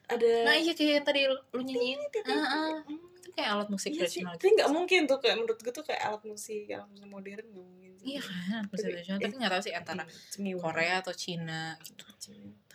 ada 0.09 0.29
nah 0.41 0.55
iya 0.55 0.73
kayak 0.73 0.91
yang 0.95 1.05
tadi 1.05 1.19
lu 1.25 1.37
nyanyiin. 1.53 1.99
Ah, 2.23 2.33
ah. 2.33 2.73
Itu 3.19 3.29
kayak 3.31 3.49
alat 3.51 3.67
musik 3.67 3.91
Iya 3.91 4.05
tradisional 4.05 4.33
tapi 4.35 4.49
nggak 4.55 4.69
mungkin 4.69 5.01
tuh 5.05 5.17
kayak 5.19 5.35
menurut 5.37 5.59
gue 5.59 5.69
tuh 5.69 5.85
kayak 5.85 6.01
alat 6.01 6.23
musik 6.23 6.65
alat 6.67 6.87
musik 6.87 7.05
modern 7.05 7.45
nggak 7.45 7.61
mungkin. 7.63 7.91
Iya 7.99 8.21
kan, 8.23 8.33
alat 8.57 8.67
musik 8.67 8.79
Tapi- 8.79 8.93
tradisional. 8.95 9.19
Tapi 9.19 9.33
nggak 9.37 9.51
tahu 9.51 9.61
sih 9.61 9.73
antara 9.75 10.03
Iya. 10.39 10.55
Korea 10.57 10.93
atau 10.97 11.13
Cina 11.13 11.61
gitu. 11.83 12.05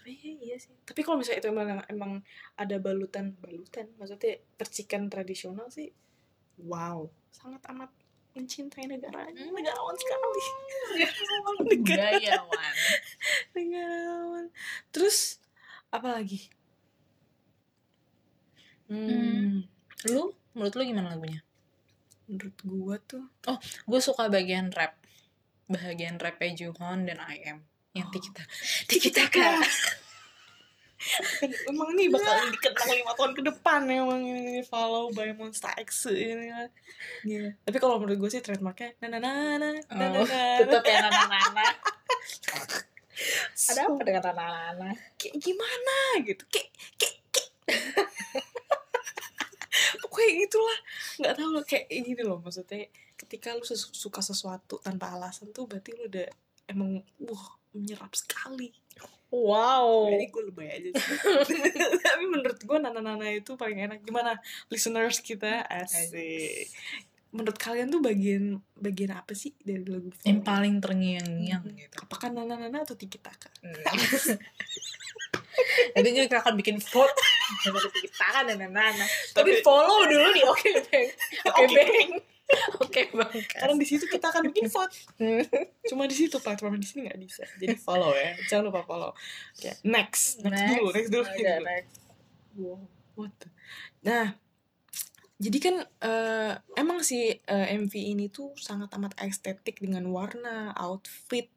Tapi 0.04 0.20
iya 0.44 0.60
sih. 0.60 0.76
Tapi 0.84 1.00
kalau 1.00 1.16
misalnya 1.16 1.40
itu 1.40 1.48
emang 1.48 1.80
emang 1.88 2.12
ada 2.60 2.76
balutan 2.76 3.32
balutan, 3.40 3.88
maksudnya 3.96 4.36
percikan 4.60 5.08
tradisional 5.08 5.72
sih, 5.72 5.88
wow, 6.60 7.08
sangat 7.32 7.64
amat 7.72 7.88
mencintai 8.36 8.84
negaranya, 8.84 9.32
Hmm. 9.48 9.56
negarawan 9.56 9.96
sekali. 9.96 10.42
Negarawan, 11.72 12.74
negarawan. 13.56 14.46
Terus 14.92 15.40
apa 15.88 16.20
lagi? 16.20 16.52
Hmm, 18.92 19.08
Hmm. 19.08 19.52
Lu, 20.12 20.36
menurut 20.52 20.74
lu 20.76 20.82
gimana 20.84 21.16
lagunya? 21.16 21.40
menurut 22.24 22.56
gua 22.64 22.96
tuh 23.04 23.24
Gue 23.84 24.00
suka 24.00 24.32
bagian 24.32 24.72
rap. 24.72 24.96
Bagian 25.68 26.16
rapnya 26.16 26.52
Juhon 26.56 27.04
dan 27.04 27.20
IM. 27.20 27.64
Yang 27.94 28.06
Oh. 28.06 28.12
Tiki 28.12 28.30
Taka. 28.34 28.44
Tiki 28.90 29.10
Taka. 29.14 29.48
emang 31.68 31.92
ini 31.92 32.08
bakal 32.08 32.48
dikenang 32.48 32.96
lima 32.96 33.12
tahun 33.12 33.36
ke 33.36 33.42
depan 33.44 33.84
emang 33.92 34.24
ini 34.24 34.64
follow 34.64 35.12
by 35.12 35.36
Monster 35.36 35.68
X 35.78 36.08
ini 36.10 36.48
kan. 36.48 36.68
Iya. 37.22 37.54
Tapi 37.60 37.76
kalau 37.76 38.00
menurut 38.00 38.18
gue 38.18 38.30
sih 38.32 38.40
trademarknya 38.40 38.96
na 39.04 39.12
na 39.12 39.18
na 39.20 39.30
na 39.60 39.68
na 39.70 39.70
na 39.94 40.06
Oh. 40.16 40.24
Tetap 40.64 40.82
ya 40.82 41.04
Nana-Nana. 41.06 41.66
Ada 43.70 43.80
apa 43.86 44.02
dengan 44.02 44.22
Nana-Nana? 44.26 44.90
kayak 45.14 45.38
gimana 45.38 45.96
gitu 46.26 46.42
kayak 46.50 46.70
kayak 46.98 47.16
kayak 47.30 47.50
pokoknya 50.02 50.30
gitulah 50.46 50.78
nggak 51.22 51.34
tahu 51.38 51.50
kayak 51.62 51.86
gini 51.90 52.22
loh 52.26 52.42
maksudnya 52.42 52.90
ketika 53.14 53.54
lu 53.54 53.62
suka 53.70 54.18
sesuatu 54.18 54.82
tanpa 54.82 55.14
alasan 55.14 55.54
tuh 55.54 55.70
berarti 55.70 55.94
lu 55.94 56.10
udah 56.10 56.26
emang 56.66 56.98
wah 57.22 57.46
menyerap 57.74 58.14
sekali 58.14 58.70
Wow. 59.34 60.14
Jadi 60.14 60.30
gue 60.30 60.42
lebay 60.46 60.68
aja 60.70 60.90
sih. 60.94 61.16
Tapi 62.06 62.24
menurut 62.30 62.54
gue 62.54 62.78
Nana-Nana 62.78 63.34
itu 63.34 63.58
paling 63.58 63.82
enak. 63.82 64.06
Gimana 64.06 64.38
listeners 64.70 65.18
kita? 65.18 65.66
Asik. 65.66 66.70
Menurut 67.34 67.58
kalian 67.58 67.90
tuh 67.90 67.98
bagian 67.98 68.62
bagian 68.78 69.10
apa 69.10 69.34
sih 69.34 69.50
dari 69.58 69.82
lagu 69.90 70.14
Yang 70.22 70.38
paling 70.38 70.78
terngiang-ngiang 70.78 71.66
Hmm. 71.66 71.74
gitu. 71.74 71.96
Apakah 71.98 72.30
Nana-Nana 72.30 72.86
atau 72.86 72.94
Tiki 72.94 73.18
Taka? 73.18 73.50
Nanti 75.94 76.08
juga 76.10 76.24
kita 76.26 76.38
akan 76.38 76.54
bikin 76.54 76.78
vote 76.78 77.18
Tiki 77.90 78.10
Taka 78.10 78.46
dan 78.46 78.62
Nana. 78.70 78.94
Tapi 79.34 79.50
Tapi- 79.50 79.62
follow 79.66 80.06
dulu 80.06 80.28
di 80.30 80.42
Oke 80.46 80.70
Bang. 80.78 81.08
Oke 81.50 81.64
Oke. 81.64 81.74
Bang. 81.74 82.10
Oke 82.84 83.10
Bang. 83.12 83.30
Karena 83.30 83.74
di 83.76 83.86
situ 83.86 84.04
kita 84.06 84.30
akan 84.30 84.50
bikin 84.50 84.66
vote. 84.70 84.94
Cuma 85.90 86.06
di 86.08 86.16
situ 86.16 86.36
platform 86.38 86.78
di 86.80 86.86
sini 86.86 87.10
nggak 87.10 87.20
bisa. 87.20 87.44
Jadi 87.58 87.76
follow 87.78 88.12
ya. 88.14 88.34
Jangan 88.50 88.70
lupa 88.70 88.82
follow. 88.86 89.12
Oke, 89.58 89.70
next. 89.84 90.42
Next, 90.42 90.62
dulu, 90.74 90.88
next 90.94 91.10
dulu. 91.10 91.24
next 91.24 91.38
dulu. 91.38 91.64
next. 91.66 91.94
Wow, 92.54 92.80
what 93.18 93.32
the- 93.42 93.52
Nah, 94.04 94.26
jadi 95.40 95.58
kan 95.58 95.76
eh, 95.82 96.52
emang 96.78 97.02
sih 97.02 97.34
eh, 97.34 97.66
MV 97.74 97.92
ini 97.94 98.30
tuh 98.30 98.54
sangat 98.54 98.94
amat 98.94 99.18
estetik 99.26 99.82
dengan 99.82 100.06
warna, 100.14 100.70
outfit, 100.78 101.50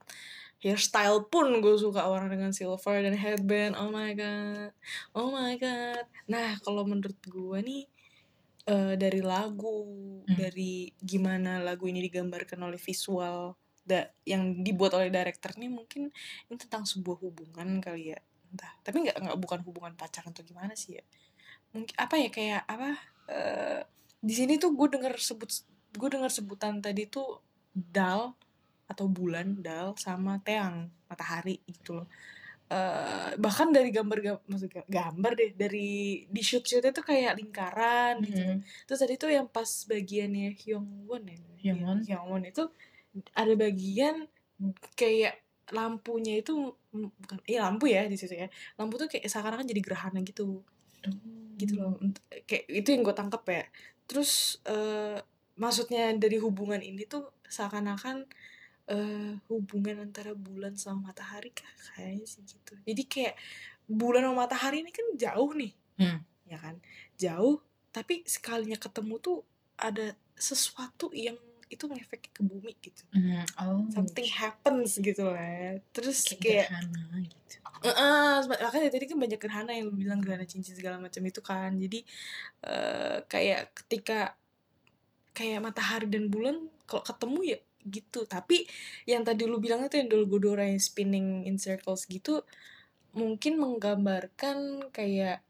hairstyle 0.58 1.30
pun 1.30 1.62
gue 1.62 1.76
suka 1.78 2.10
warna 2.10 2.34
dengan 2.34 2.50
silver 2.50 3.06
dan 3.06 3.14
headband. 3.14 3.78
Oh 3.78 3.94
my 3.94 4.12
god, 4.18 4.74
oh 5.14 5.30
my 5.30 5.54
god. 5.62 6.10
Nah, 6.26 6.58
kalau 6.66 6.82
menurut 6.90 7.18
gue 7.22 7.58
nih 7.62 7.86
eh, 8.68 8.94
dari 9.00 9.22
lagu, 9.24 9.88
Hmm. 10.28 10.36
dari 10.36 10.92
gimana 11.00 11.64
lagu 11.64 11.88
ini 11.88 12.04
digambarkan 12.04 12.60
oleh 12.68 12.76
visual 12.76 13.56
da 13.88 14.04
yang 14.28 14.60
dibuat 14.60 14.92
oleh 15.00 15.08
director 15.08 15.56
nih 15.56 15.72
mungkin 15.72 16.12
ini 16.52 16.56
tentang 16.60 16.84
sebuah 16.84 17.24
hubungan 17.24 17.80
kali 17.80 18.12
ya 18.12 18.20
entah. 18.52 18.76
Tapi 18.84 19.08
nggak 19.08 19.18
nggak 19.24 19.40
bukan 19.40 19.60
hubungan 19.64 19.94
pacaran 19.96 20.36
atau 20.36 20.44
gimana 20.44 20.76
sih 20.76 21.00
ya. 21.00 21.04
Mungkin 21.72 21.96
apa 21.96 22.16
ya 22.20 22.28
kayak 22.28 22.62
apa 22.68 22.90
eh, 23.32 23.82
di 24.20 24.34
sini 24.36 24.60
tuh 24.60 24.76
gue 24.76 24.88
dengar 24.92 25.16
sebut 25.16 25.48
gue 25.96 26.10
dengar 26.12 26.28
sebutan 26.28 26.84
tadi 26.84 27.08
tuh 27.08 27.40
dal 27.72 28.36
atau 28.88 29.06
bulan 29.08 29.60
dal 29.64 29.96
sama 29.96 30.40
teang 30.44 30.92
matahari 31.08 31.64
gitu 31.68 32.04
loh 32.04 32.08
Eh, 32.68 33.30
bahkan 33.40 33.72
dari 33.72 33.96
gambar 33.96 34.20
gam- 34.20 34.44
maksudnya 34.44 34.84
gambar 34.86 35.32
deh 35.40 35.52
dari 35.56 35.88
di 36.28 36.42
shoot 36.44 36.68
shootnya 36.68 36.92
tuh 36.92 37.06
kayak 37.06 37.40
lingkaran 37.40 38.20
gitu. 38.20 38.44
Mhm. 38.44 38.60
terus 38.84 39.00
tadi 39.00 39.16
tuh 39.16 39.32
yang 39.32 39.48
pas 39.48 39.88
bagiannya 39.88 40.52
Hyungwon 40.52 41.24
ya? 41.32 41.40
Hyungwon. 41.64 41.98
Hyungwon 42.04 42.44
itu 42.44 42.68
ada 43.32 43.54
bagian 43.56 44.28
kayak 44.94 45.40
lampunya 45.72 46.40
itu 46.40 46.54
mm, 46.92 47.08
bukan 47.24 47.38
iya 47.48 47.64
lampu 47.64 47.88
ya 47.88 48.04
di 48.04 48.20
situ 48.20 48.36
ya. 48.36 48.52
Lampu 48.76 49.00
tuh 49.00 49.08
kayak 49.08 49.32
seakan-akan 49.32 49.64
jadi 49.64 49.82
gerhana 49.82 50.20
gitu. 50.22 50.60
Gitu 51.56 51.74
loh 51.80 51.96
Ent- 52.04 52.20
kayak 52.44 52.68
itu 52.68 52.88
yang 52.92 53.02
gue 53.02 53.16
tangkep 53.16 53.44
ya. 53.48 53.64
Terus 54.06 54.60
eh, 54.68 55.16
maksudnya 55.56 56.12
dari 56.20 56.36
hubungan 56.36 56.84
ini 56.84 57.08
tuh 57.08 57.32
seakan-akan 57.48 58.28
eh, 58.88 59.34
hubungan 59.52 60.04
antara 60.04 60.32
bulan 60.32 60.76
sama 60.80 61.12
matahari 61.12 61.52
kah? 61.52 61.68
Kayaknya 61.96 62.26
sih 62.28 62.42
gitu. 62.44 62.74
Jadi 62.84 63.04
kayak 63.08 63.36
bulan 63.88 64.24
sama 64.28 64.48
matahari 64.48 64.84
ini 64.84 64.92
kan 64.92 65.06
jauh 65.16 65.52
nih. 65.56 65.74
Hmm. 65.98 66.20
ya 66.48 66.58
kan? 66.62 66.76
Jauh 67.20 67.60
tapi 67.92 68.22
sekalinya 68.24 68.78
ketemu 68.78 69.18
tuh 69.20 69.38
ada 69.76 70.14
sesuatu 70.38 71.10
yang 71.12 71.36
itu 71.68 71.84
ngefek 71.84 72.32
ke 72.32 72.42
bumi 72.46 72.72
gitu. 72.80 73.04
Hmm, 73.12 73.44
Oh. 73.60 73.84
something 73.92 74.24
happens 74.32 74.96
gitu 75.04 75.28
lah 75.28 75.76
terus 75.92 76.24
kayak 76.40 76.40
kayak 76.40 76.68
gerhana 76.72 77.18
gitu. 77.28 77.56
Heeh, 77.84 78.36
makanya 78.48 78.90
tadi 78.90 79.06
kan 79.06 79.18
banyak 79.20 79.40
gerhana 79.42 79.72
yang 79.76 79.92
lu 79.92 79.94
bilang 80.00 80.24
gerhana 80.24 80.48
cincin 80.48 80.74
segala 80.80 80.96
macam 80.98 81.20
itu 81.28 81.42
kan. 81.44 81.76
Jadi 81.76 82.08
eh, 82.64 83.18
kayak 83.28 83.76
ketika 83.84 84.38
kayak 85.36 85.60
matahari 85.62 86.08
dan 86.08 86.32
bulan 86.32 86.72
kalau 86.88 87.04
ketemu 87.04 87.40
ya 87.54 87.60
gitu. 87.88 88.24
Tapi 88.24 88.68
yang 89.08 89.24
tadi 89.24 89.48
lu 89.48 89.58
bilang 89.58 89.84
itu 89.84 89.98
yang 89.98 90.08
Dolgodora 90.08 90.68
yang 90.68 90.80
spinning 90.80 91.48
in 91.48 91.56
circles 91.58 92.06
gitu 92.06 92.44
mungkin 93.16 93.58
menggambarkan 93.58 94.90
kayak 94.94 95.42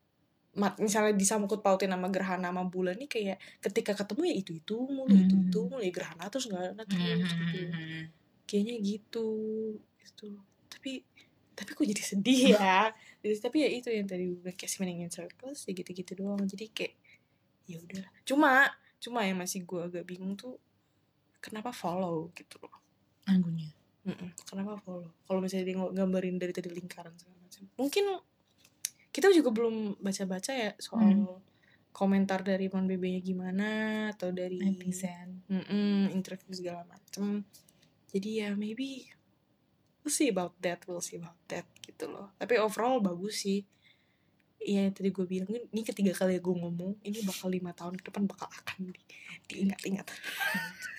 mat 0.58 0.74
misalnya 0.82 1.14
disangkut 1.14 1.62
pautin 1.62 1.94
sama 1.94 2.10
gerhana 2.10 2.50
sama 2.50 2.66
bulan 2.66 2.98
nih 2.98 3.06
kayak 3.06 3.38
ketika 3.62 3.94
ketemu 3.94 4.22
ya 4.26 4.36
itu 4.42 4.52
itu 4.58 4.76
mulu 4.90 5.14
itu 5.14 5.36
itu 5.38 5.60
Hmm. 5.62 5.70
mulu 5.70 5.82
ya 5.86 5.92
gerhana 5.94 6.26
terus 6.32 6.50
gerhana 6.50 6.82
terus 6.88 7.30
gitu. 7.30 7.60
Hmm. 7.70 8.04
kayaknya 8.48 8.76
gitu 8.82 9.28
gitu. 10.02 10.30
Tapi 10.72 11.04
tapi 11.54 11.70
kok 11.74 11.86
jadi 11.86 12.04
sedih 12.06 12.42
ya? 12.56 12.90
Jadi 13.26 13.34
tapi 13.42 13.58
ya 13.66 13.70
itu 13.70 13.90
yang 13.90 14.06
tadi 14.06 14.30
gue 14.30 14.54
kayak 14.54 14.70
spinning 14.72 15.02
in 15.04 15.10
circles 15.10 15.66
ya 15.66 15.74
gitu 15.74 15.90
gitu 15.92 16.12
doang. 16.16 16.42
Jadi 16.46 16.70
kayak 16.70 16.94
ya 17.66 17.78
udah. 17.82 18.06
Cuma 18.24 18.70
cuma 18.98 19.26
yang 19.26 19.38
masih 19.38 19.62
gue 19.62 19.82
agak 19.84 20.06
bingung 20.06 20.34
tuh 20.34 20.56
kenapa 21.48 21.72
follow 21.72 22.28
gitu 22.36 22.60
loh 22.60 22.76
Anggunya. 23.24 23.72
Mm-mm. 24.04 24.36
kenapa 24.44 24.76
follow 24.84 25.08
kalau 25.24 25.40
misalnya 25.40 25.68
dia 25.68 25.80
gambarin 25.80 26.36
dari 26.36 26.52
tadi 26.52 26.68
lingkaran 26.70 27.16
segala 27.16 27.40
macam 27.40 27.64
mungkin 27.76 28.06
kita 29.10 29.32
juga 29.32 29.50
belum 29.50 29.98
baca-baca 29.98 30.52
ya 30.52 30.72
soal 30.78 31.08
Hmm. 31.08 31.40
komentar 31.90 32.46
dari 32.46 32.70
Mon 32.70 32.86
BB 32.86 33.04
nya 33.10 33.22
gimana 33.26 33.68
atau 34.14 34.30
dari 34.30 34.62
Netizen. 34.62 35.42
Mm-mm, 35.50 36.14
interview 36.14 36.54
segala 36.54 36.86
macem 36.86 37.42
jadi 38.08 38.30
ya 38.30 38.50
maybe 38.54 39.10
we'll 40.00 40.14
see 40.14 40.30
about 40.30 40.54
that 40.62 40.86
we'll 40.86 41.02
see 41.02 41.18
about 41.18 41.36
that 41.48 41.66
gitu 41.82 42.06
loh 42.06 42.30
tapi 42.38 42.56
overall 42.56 43.00
bagus 43.00 43.42
sih 43.42 43.66
Iya 44.58 44.90
yang 44.90 44.94
tadi 44.94 45.14
gue 45.14 45.24
bilang 45.24 45.54
ini 45.54 45.82
ketiga 45.82 46.12
kali 46.12 46.38
gue 46.38 46.50
ngomong 46.52 46.98
ini 47.02 47.22
bakal 47.24 47.48
lima 47.48 47.72
tahun 47.72 47.94
ke 47.94 48.10
depan 48.10 48.26
bakal 48.26 48.50
akan 48.52 48.90
di, 48.90 49.00
diingat-ingat 49.48 50.06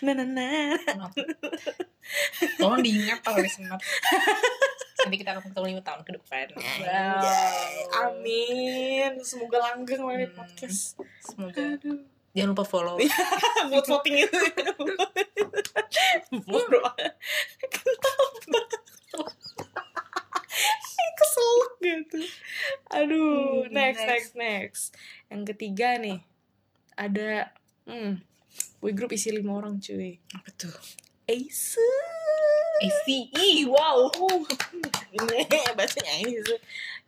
nah 0.00 0.12
nah 0.12 0.26
nah 0.26 0.74
Kenapa? 0.78 1.20
Tolong 2.56 2.80
diingat 2.80 3.18
kalau 3.20 3.38
listener. 3.38 3.74
Nanti 4.98 5.16
kita 5.16 5.30
akan 5.32 5.42
ketemu 5.44 5.66
lima 5.68 5.82
tahun 5.82 6.00
ke 6.02 6.12
depan. 6.14 6.46
Anjay, 6.52 7.82
amin 8.00 9.12
semoga 9.20 9.58
langgeng 9.60 10.00
lah 10.00 10.16
Hmm. 10.16 10.34
podcast 10.34 10.98
Semoga. 11.20 11.76
aduh 11.76 12.00
Jangan 12.32 12.52
lupa 12.52 12.64
follow. 12.64 12.96
buat 13.70 13.86
voting 13.86 14.16
itu 14.20 14.38
bodoh 16.42 16.84
keselak 21.16 21.72
gitu 21.80 22.18
aduh 22.88 23.64
Hmm, 23.64 23.72
next 23.72 23.98
next. 23.98 24.04
next 24.04 24.32
next 24.36 24.84
yang 25.26 25.42
ketiga 25.44 25.96
nih 25.96 26.18
ada 26.94 27.50
hmm 27.84 28.20
boy 28.78 28.92
group 28.92 29.12
isi 29.12 29.30
lima 29.30 29.54
orang 29.54 29.78
cuy 29.78 30.20
Apa 30.32 30.50
tuh? 30.52 30.74
Ace 31.26 31.80
ACE. 32.76 33.64
Wow. 33.66 34.12
ini 35.10 35.38
bahasanya 35.74 36.12
Ace 36.22 36.56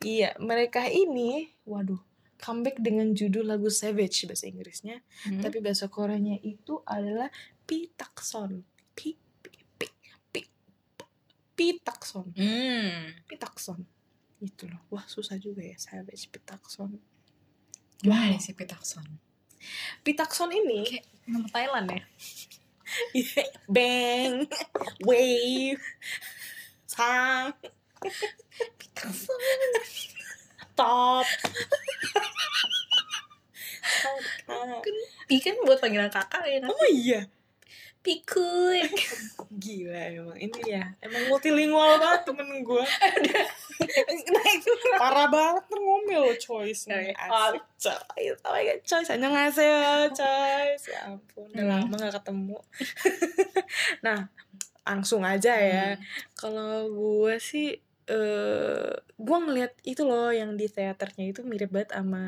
iya 0.00 0.32
mereka 0.38 0.88
ini 0.88 1.52
waduh 1.62 2.00
comeback 2.38 2.78
dengan 2.78 3.12
judul 3.12 3.44
lagu 3.44 3.68
Savage 3.68 4.24
bahasa 4.24 4.46
Inggrisnya 4.46 5.02
Hmm. 5.26 5.42
tapi 5.42 5.58
bahasa 5.58 5.86
Koreanya 5.86 6.38
itu 6.40 6.80
adalah 6.86 7.28
Pitakson. 7.66 8.62
Pi 8.94 9.12
pi 9.42 9.50
pi 9.76 9.86
pi 10.30 10.40
Pitakson. 11.52 12.32
Hmm. 12.32 13.18
Pitakson. 13.26 13.82
Itu 14.38 14.70
loh. 14.70 14.80
Wah, 14.88 15.02
susah 15.04 15.36
juga 15.36 15.60
ya 15.60 15.74
Savage 15.76 16.30
Pitakson. 16.30 16.96
Gimana 17.98 18.38
Wow. 18.38 18.40
sih 18.40 18.54
Peterson? 18.54 19.02
Pitakson 20.02 20.50
ini 20.50 20.82
Kayak 20.86 21.06
nama 21.28 21.48
Thailand 21.48 21.86
ya? 21.92 22.02
bang, 23.68 24.48
wave, 25.04 25.84
sang, 26.88 27.52
Peterson. 28.80 29.70
top. 30.72 31.28
Pi 35.28 35.36
kan 35.44 35.60
buat 35.68 35.84
panggilan 35.84 36.08
kakak 36.08 36.48
ya 36.48 36.64
kan? 36.64 36.72
Oh 36.72 36.88
iya, 36.88 37.28
Pikun. 38.00 38.88
gila 39.52 40.00
emang 40.08 40.38
ini 40.40 40.60
ya, 40.64 40.96
emang 41.04 41.28
multilingual 41.28 42.00
banget 42.00 42.24
temen 42.24 42.64
gue. 42.64 42.84
parah 45.02 45.28
banget 45.28 45.64
ngomel 46.10 46.22
lo 46.24 46.34
choice 46.34 46.88
nih 46.88 47.12
asik 47.12 47.64
choice 47.76 48.00
oh 48.40 48.50
my 48.50 48.62
god 48.64 48.80
choice 48.82 49.08
choice 50.14 50.84
ya 50.92 51.00
ampun 51.06 51.44
udah 51.50 51.60
Hmm. 51.60 51.72
lama 51.84 51.94
gak 52.00 52.14
ketemu 52.18 52.56
nah 54.06 54.18
langsung 54.82 55.20
aja 55.20 55.52
ya 55.54 55.86
Hmm. 55.94 56.02
kalau 56.32 56.88
gue 56.88 57.36
sih 57.36 57.76
eh 58.04 58.88
gue 59.14 59.38
ngeliat 59.38 59.76
itu 59.82 60.00
loh 60.00 60.32
yang 60.32 60.56
di 60.56 60.64
teaternya 60.64 61.28
itu 61.28 61.44
mirip 61.44 61.68
banget 61.68 61.92
sama 61.92 62.24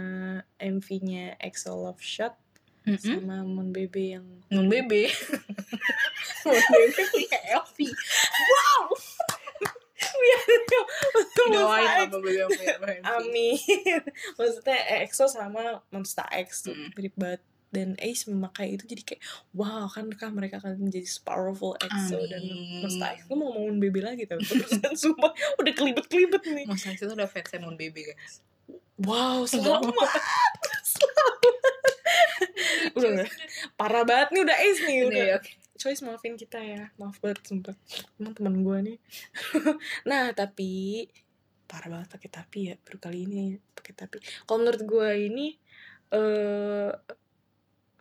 MV-nya 0.55 1.41
EXO 1.41 1.73
Love 1.75 2.05
Shot 2.05 2.37
Mm-mm. 2.81 3.01
sama 3.01 3.41
Moon 3.43 3.73
Baby 3.73 4.13
yang 4.13 4.25
Nun 4.49 4.67
Bebe. 4.67 5.09
Nun 6.43 6.61
Bebe 6.67 7.03
punya 7.07 7.39
LV. 7.55 7.77
Doain 7.81 8.89
X. 10.21 10.37
Yang 12.07 12.21
punya 12.21 12.43
LV. 12.45 12.61
Amin. 13.03 13.55
Maksudnya 14.39 14.79
EXO 15.01 15.25
sama 15.27 15.61
Monster 15.89 16.27
X 16.31 16.63
tuh 16.63 16.75
Mm. 16.75 16.91
mirip 16.95 17.15
banget. 17.15 17.43
Dan 17.71 17.95
Ace 18.03 18.27
memakai 18.27 18.75
itu 18.75 18.83
jadi 18.83 18.99
kayak 19.07 19.23
wow 19.55 19.87
kan 19.87 20.03
mereka 20.35 20.59
akan 20.59 20.75
menjadi 20.81 21.07
powerful 21.23 21.79
EXO 21.79 22.19
dan 22.27 22.43
Amin. 22.43 22.83
Monster 22.83 23.15
X. 23.15 23.19
Gue 23.25 23.37
mau 23.37 23.47
ngomongin 23.49 23.79
baby 23.79 24.03
lagi 24.03 24.27
tapi 24.27 24.43
terusan 24.43 24.83
sumpah 25.07 25.31
udah 25.55 25.73
kelibet-kelibet 25.73 26.43
nih. 26.43 26.67
Mas 26.67 26.83
Alex 26.83 26.99
itu 26.99 27.15
udah 27.15 27.31
fansnya 27.31 27.63
Nun 27.63 27.79
Bebe 27.79 28.11
guys. 28.11 28.43
Wow 28.99 29.47
Selamat. 29.47 29.87
selamat. 29.87 30.11
udah, 32.99 33.11
parah 33.75 34.03
banget 34.03 34.29
nih 34.35 34.41
udah 34.43 34.57
Ace 34.59 34.81
nih 34.83 34.99
udah. 35.07 35.25
Oke. 35.39 35.51
Choice 35.81 36.05
maafin 36.05 36.37
kita 36.37 36.61
ya. 36.61 36.93
Maaf 37.01 37.17
banget 37.25 37.41
sumpah. 37.49 37.77
Emang 38.21 38.37
teman 38.37 38.61
gue 38.61 38.79
nih. 38.93 38.99
Nah 40.11 40.31
tapi 40.37 41.09
parah 41.65 41.89
banget 41.89 42.09
pakai 42.13 42.29
tapi 42.29 42.59
ya 42.69 42.75
baru 42.85 42.99
kali 43.01 43.19
ini 43.25 43.57
pakai 43.73 43.93
tapi. 43.97 44.21
Kalau 44.45 44.61
menurut 44.61 44.83
gue 44.85 45.09
ini 45.17 45.57
eh 46.13 46.93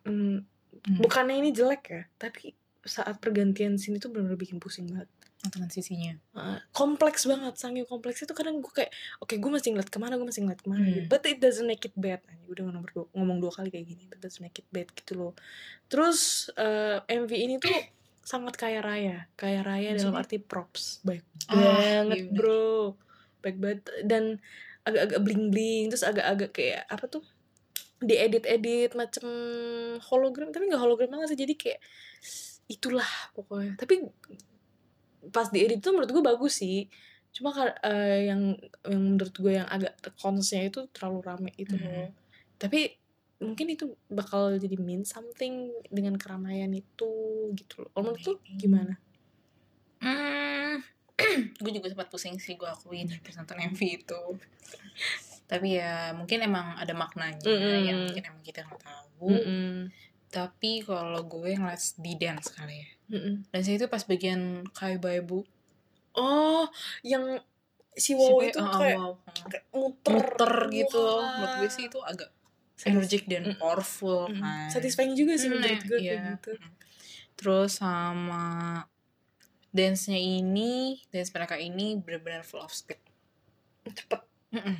mm, 0.04 0.60
Hmm. 0.80 0.96
bukannya 1.04 1.44
ini 1.44 1.52
jelek 1.52 1.84
ya 1.92 2.02
tapi 2.15 2.56
saat 2.88 3.20
pergantian 3.20 3.76
scene 3.76 4.00
itu 4.00 4.08
benar-benar 4.08 4.39
bikin 4.39 4.63
pusing 4.63 4.88
banget 4.88 5.12
transisinya. 5.41 6.19
Uh, 6.32 6.60
kompleks 6.69 7.23
banget 7.23 7.56
saking 7.56 7.84
kompleks 7.84 8.19
itu 8.19 8.34
kadang 8.34 8.60
gue 8.60 8.67
kayak 8.69 8.91
oke 9.17 9.32
gue 9.32 9.47
masih 9.49 9.71
ngeliat 9.71 9.88
ke 9.88 9.95
mana 9.95 10.13
gue 10.13 10.25
masih 10.25 10.43
ngeliat 10.43 10.60
ke 10.60 10.67
mana 10.67 10.82
Hmm. 10.82 10.91
gitu. 10.93 11.08
but 11.08 11.23
it 11.23 11.38
doesn't 11.38 11.63
make 11.63 11.80
it 11.82 11.95
bad 11.95 12.19
Anjing, 12.21 12.43
udah 12.45 12.63
ngomong, 12.65 12.84
berdua- 12.84 13.10
ngomong 13.13 13.38
dua 13.39 13.52
kali 13.54 13.69
kayak 13.69 13.88
gini 13.88 14.04
but 14.06 14.19
doesn't 14.19 14.39
make 14.39 14.56
it 14.56 14.67
bad 14.67 14.91
gitu 14.91 15.15
loh 15.15 15.32
terus 15.86 16.19
eh, 16.54 16.99
MV 17.08 17.32
ini 17.32 17.56
tuh 17.58 17.71
sangat 18.21 18.54
kaya 18.54 18.80
raya 18.80 19.32
kaya 19.34 19.63
raya 19.63 19.95
dalam 19.95 20.12
Maksudnya? 20.12 20.21
arti 20.21 20.38
props 20.38 20.99
baik 21.02 21.23
Ah, 21.47 21.56
banget 22.04 22.17
iya 22.17 22.23
bener. 22.25 22.36
bro 22.36 22.75
baik 23.39 23.58
banget 23.58 23.80
dan 24.04 24.23
agak-agak 24.82 25.19
bling 25.21 25.45
bling 25.47 25.84
terus 25.88 26.04
agak-agak 26.04 26.52
kayak 26.52 26.84
apa 26.86 27.06
tuh 27.08 27.23
diedit-edit 27.97 28.91
macem 28.93 29.23
hologram 30.02 30.49
tapi 30.49 30.67
nggak 30.67 30.80
hologram 30.80 31.10
banget 31.10 31.32
sih 31.32 31.39
jadi 31.39 31.54
kayak 31.54 31.80
itulah 32.65 33.08
pokoknya 33.34 33.75
tapi 33.75 34.08
pas 35.30 35.48
diedit 35.48 35.80
tuh 35.80 35.94
menurut 35.94 36.10
gue 36.10 36.24
bagus 36.24 36.60
sih 36.60 36.86
cuma 37.30 37.54
eh, 37.86 38.30
yang 38.30 38.58
yang 38.84 39.02
menurut 39.15 39.36
gue 39.38 39.54
yang 39.54 39.70
agak 39.70 39.94
konsnya 40.18 40.65
itu 40.65 40.89
terlalu 40.89 41.20
rame 41.22 41.52
itu 41.56 41.74
Mhm. 41.74 41.86
loh 41.86 42.10
tapi 42.58 42.98
mungkin 43.39 43.72
itu 43.72 43.86
bakal 44.12 44.58
jadi 44.58 44.76
mean 44.76 45.08
something 45.08 45.72
dengan 45.88 46.20
keramaian 46.20 46.74
itu 46.74 47.12
gitu 47.56 47.86
loh 47.86 47.92
menurut 47.96 48.20
tuh 48.20 48.36
Maybe. 48.44 48.58
gimana 48.60 48.94
Hmm, 50.00 50.80
gue 51.60 51.72
juga 51.76 51.92
sempat 51.92 52.08
pusing 52.08 52.39
sih 52.39 52.56
gue 52.56 52.63
akuin 52.63 53.12
pas 53.20 53.36
nonton 53.36 53.60
MV 53.60 53.82
itu. 53.84 54.22
Tapi 55.44 55.76
ya 55.76 56.15
mungkin 56.15 56.39
emang 56.39 56.80
ada 56.80 56.96
maknanya 56.96 57.44
Mm-mm. 57.44 57.84
yang 57.84 57.98
mungkin 58.08 58.24
emang 58.24 58.39
kita 58.39 58.63
nggak 58.63 58.80
tahu. 58.80 59.28
Mm-mm. 59.28 59.92
Tapi 60.30 60.86
kalau 60.86 61.26
gue 61.26 61.58
ngeliat 61.58 61.82
di 61.98 62.13
dance 62.15 62.54
kali 62.54 62.86
ya. 62.86 62.89
Mm-mm. 63.10 63.36
Dan 63.50 63.62
itu 63.65 63.89
pas 63.89 64.06
bagian 64.06 64.62
kayak 64.78 65.02
ibu 65.02 65.42
oh 66.13 66.70
yang 67.02 67.42
si 67.98 68.13
wow 68.13 68.38
itu 68.39 68.62
kayak, 68.62 68.98
wow. 69.02 69.13
kayak 69.50 69.65
muter 69.74 70.13
muter 70.13 70.54
gitu. 70.70 71.02
Wah. 71.02 71.34
Menurut 71.42 71.54
gue 71.65 71.70
sih 71.74 71.86
itu 71.89 72.00
agak 72.06 72.30
energik 72.86 73.24
dan 73.28 73.44
Mm. 73.44 73.58
powerful 73.60 74.32
Mm. 74.32 74.39
kan. 74.39 74.70
satisfying 74.72 75.18
juga 75.18 75.36
sih 75.36 75.52
Mm, 75.52 75.54
menurut 75.60 75.84
gue 75.84 76.00
iya. 76.00 76.12
kayak 76.15 76.24
gitu 76.38 76.52
Mm. 76.56 76.72
Terus 77.39 77.72
sama 77.80 78.46
dance-nya 79.72 80.20
ini, 80.20 81.00
dance 81.08 81.32
mereka 81.32 81.56
ini 81.56 81.96
benar-benar 82.00 82.44
full 82.44 82.60
of 82.63 82.72
speed. 82.72 83.00
cepet 83.89 84.22
Mm-mm. 84.54 84.78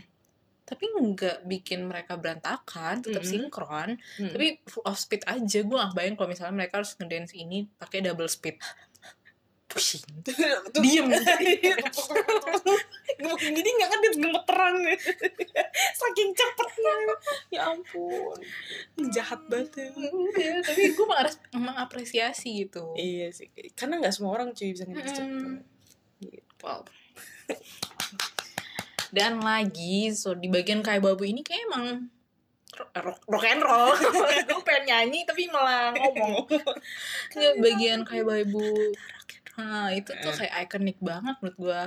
Tapi 0.70 0.86
nggak 0.86 1.50
bikin 1.50 1.90
mereka 1.90 2.14
berantakan, 2.14 3.02
tetap 3.02 3.26
Mm-mm. 3.26 3.50
sinkron. 3.50 3.98
Mm. 4.22 4.30
Tapi 4.30 4.46
full 4.70 4.86
of 4.86 4.94
speed 4.94 5.26
aja. 5.26 5.66
Gue 5.66 5.74
gak 5.76 5.98
bayang 5.98 6.14
kalau 6.14 6.30
misalnya 6.30 6.54
mereka 6.54 6.78
harus 6.78 6.94
ngedance 6.94 7.34
ini 7.34 7.66
pakai 7.74 8.06
double 8.06 8.30
speed. 8.30 8.62
Pusing. 9.66 10.06
Diem. 10.86 11.10
Jadi 13.30 13.70
nggak 13.70 13.90
kan 13.92 14.00
dia 14.00 14.12
gemeteran 14.16 14.76
saking 15.92 16.30
cepetnya 16.32 16.94
ya 17.52 17.62
ampun 17.68 18.40
jahat 19.12 19.44
banget 19.46 19.70
ya. 19.76 19.90
Iya, 20.40 20.54
tapi 20.64 20.96
gue 20.96 21.06
mengapresiasi 21.54 22.66
gitu. 22.66 22.96
iya 22.96 23.30
sih 23.30 23.52
karena 23.76 24.00
nggak 24.00 24.14
semua 24.16 24.34
orang 24.34 24.56
cuy 24.56 24.72
bisa 24.72 24.88
ngedance 24.88 25.20
cepet 25.20 25.30
Mm. 25.30 25.62
gitu. 26.24 26.42
Wow. 26.64 26.82
Dan 29.10 29.42
lagi, 29.42 30.14
so 30.14 30.38
di 30.38 30.48
bagian 30.48 30.86
kayak 30.86 31.02
babu 31.02 31.26
ini 31.26 31.42
kayak 31.42 31.66
emang 31.70 31.86
rock, 32.96 33.20
rock 33.26 33.46
and 33.50 33.62
roll. 33.66 33.94
Gue 34.50 34.62
pengen 34.66 34.84
nyanyi 34.86 35.26
tapi 35.26 35.50
malah 35.50 35.92
ngomong. 35.94 36.46
Nggak 37.36 37.56
bagian 37.62 38.00
kayak 38.06 38.46
ibu 38.46 38.94
nah 39.60 39.92
itu 39.92 40.12
tuh 40.24 40.32
kayak 40.32 40.72
ikonik 40.72 40.96
banget 41.04 41.36
menurut 41.44 41.58
gue 41.60 41.82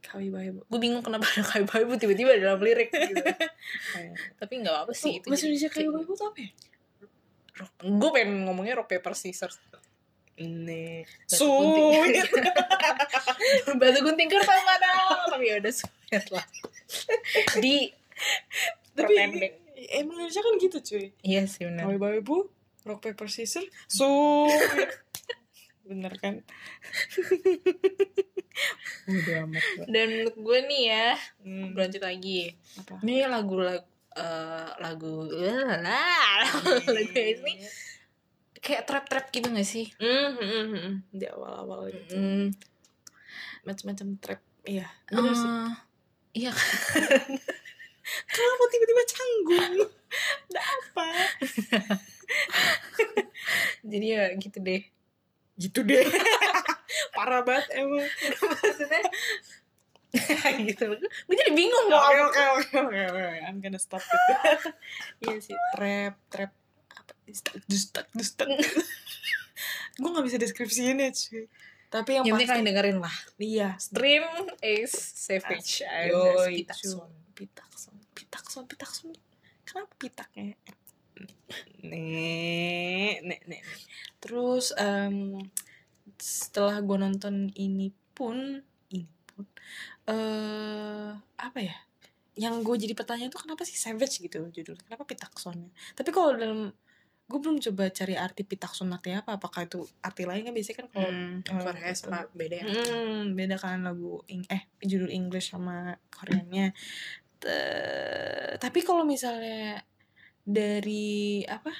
Kawi 0.00 0.26
gue 0.66 0.80
bingung 0.80 1.06
kenapa 1.06 1.22
ada 1.28 1.62
ibu 1.62 1.94
tiba-tiba 1.94 2.34
dalam 2.34 2.58
lirik 2.58 2.90
gitu. 2.90 3.22
Tapi 4.42 4.54
nggak 4.58 4.76
apa 4.88 4.92
sih 4.96 5.22
itu 5.22 5.30
Bahasa 5.30 5.46
jadi 5.46 5.54
Indonesia 5.54 5.70
Kawi 5.70 5.88
Baibo 5.92 6.12
tuh 6.18 6.26
apa 6.32 6.38
ya? 6.42 6.50
gue 7.84 8.10
pengen 8.16 8.48
ngomongnya 8.48 8.74
rock 8.80 8.88
paper 8.88 9.12
scissors 9.12 9.60
Nih. 10.40 11.04
Batu 11.28 11.44
gunting. 11.44 12.16
batu 13.80 13.98
gunting 14.00 14.24
kertas 14.26 14.60
mana 14.62 14.90
tapi 15.28 15.44
ya 15.46 15.58
udah 15.58 15.68
sulit 15.70 16.24
lah 16.30 16.46
di 17.56 17.92
Tapi 18.90 19.14
emang 19.90 20.16
Indonesia 20.16 20.40
kan 20.40 20.54
gitu 20.56 20.78
cuy. 20.82 21.06
iya 21.20 21.44
sih 21.44 21.64
benar 21.64 21.84
Kawi 21.86 21.96
Baibo, 21.96 22.48
rock 22.82 23.00
paper 23.02 23.28
scissors, 23.28 23.68
sulit. 23.86 24.88
Bener 25.82 26.12
kan? 26.16 26.40
Udah 29.06 29.36
amat 29.44 29.62
dan 29.86 30.04
menurut 30.06 30.36
gue 30.36 30.58
nih 30.66 30.82
ya 30.86 31.08
Hmm. 31.40 31.72
berlanjut 31.72 32.00
lagi 32.00 32.52
Apa? 32.76 33.00
ini 33.02 33.24
lagu 33.24 33.56
lagu 33.64 33.84
lagu 34.78 35.14
lah 35.80 36.44
lagu 36.84 37.16
ini 37.16 37.54
kayak 38.60 38.84
trap 38.84 39.08
trap 39.08 39.24
gitu 39.28 39.48
gak 39.48 39.64
sih 39.64 39.88
Hmm, 39.96 40.36
hmm. 40.36 40.92
Di 41.10 41.26
awal-awal 41.26 41.90
gitu. 41.90 42.14
Hmm, 42.14 42.46
Macam-macam 43.62 44.08
trap. 44.20 44.40
Iya. 44.62 44.86
Bener 45.08 45.32
sih. 45.32 45.48
eh, 45.48 45.72
iya 46.36 46.52
Kenapa 48.26 48.64
tiba-tiba 48.68 49.02
canggung? 49.06 49.86
Ada 50.50 50.60
apa? 50.60 51.06
jadi 53.90 54.06
ya 54.06 54.22
gitu 54.36 54.58
deh 54.60 54.82
Gitu 55.56 55.80
deh. 55.84 56.04
Parah 57.14 57.44
banget 57.44 57.68
emang. 57.76 58.04
maksudnya 58.40 59.02
gitu 60.66 60.90
gue 60.90 61.36
jadi 61.38 61.54
bingung 61.54 61.86
mau 61.86 62.02
Oke 62.02 62.18
oke 62.26 62.42
oke 62.58 62.76
oke 62.82 62.98
oke. 63.14 63.38
I'm 63.46 63.62
gonna 63.62 63.78
stop 63.78 64.02
it. 64.02 64.74
Iya 65.22 65.38
sih, 65.38 65.54
trap, 65.70 66.18
trap 66.26 66.50
Dustak, 67.30 67.56
dustak, 67.70 68.06
dustak. 68.12 68.48
Gue 70.00 70.10
gak 70.10 70.26
bisa 70.26 70.38
deskripsiinnya 70.40 71.14
cuy. 71.14 71.46
Tapi 71.90 72.10
yang 72.14 72.24
yang 72.26 72.38
pasti 72.38 72.46
kalian 72.46 72.66
dengerin 72.70 72.98
lah 73.02 73.16
iya. 73.42 73.74
Stream 73.82 74.22
Ace 74.62 74.94
Savage 74.94 75.82
Yoi, 75.82 76.62
Pitakson. 76.62 77.10
Pitakson, 77.34 77.94
pitakson, 78.14 78.62
pitakson. 78.70 79.10
Kenapa 79.66 79.90
pitaknya? 79.98 80.54
Nih, 81.82 83.18
nih, 83.26 83.40
nih. 83.42 83.58
nih. 83.58 83.62
Terus 84.22 84.70
em, 84.78 85.50
setelah 86.14 86.78
gue 86.78 86.96
nonton 87.00 87.50
ini 87.58 87.90
pun, 88.14 88.62
ini 88.94 89.10
pun, 89.26 89.42
eh 90.06 91.10
apa 91.18 91.58
ya? 91.58 91.74
Yang 92.38 92.54
gue 92.62 92.76
jadi 92.86 92.94
pertanyaan 92.94 93.34
tuh 93.34 93.42
kenapa 93.42 93.66
sih 93.66 93.74
Savage 93.74 94.22
gitu 94.22 94.46
judulnya? 94.46 94.86
Kenapa 94.86 95.02
Pitaksonnya? 95.02 95.74
Tapi 95.98 96.10
kalau 96.14 96.38
dalam 96.38 96.70
gue 97.30 97.38
belum 97.38 97.62
coba 97.62 97.86
cari 97.88 98.18
arti 98.18 98.42
Pitakson 98.42 98.90
artinya 98.90 99.22
apa? 99.22 99.38
Apakah 99.38 99.62
itu 99.62 99.78
arti 100.02 100.26
lain 100.26 100.42
kan 100.42 100.52
biasanya 100.52 100.78
kan 100.82 100.88
kalau 100.90 101.10
Hmm, 101.14 101.38
Oh, 101.46 101.62
Korea 101.62 101.88
gitu. 101.88 102.10
sama 102.10 102.26
beda 102.34 102.54
ya 102.58 102.64
Hmm, 102.66 103.38
beda 103.38 103.54
kan 103.54 103.86
lagu 103.86 104.18
ing 104.26 104.42
eh 104.50 104.66
judul 104.82 105.08
English 105.08 105.54
sama 105.54 105.94
Koreanya. 106.10 106.74
Tapi 108.58 108.80
kalau 108.82 109.06
misalnya 109.06 109.86
dari 110.42 111.46
apa 111.46 111.70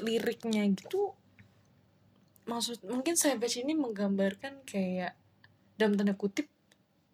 liriknya 0.00 0.62
gitu 0.70 1.12
maksud 2.44 2.82
mungkin 2.86 3.14
Savage 3.14 3.58
ini 3.58 3.74
menggambarkan 3.74 4.62
kayak 4.62 5.14
dalam 5.74 5.94
tanda 5.98 6.14
kutip 6.14 6.46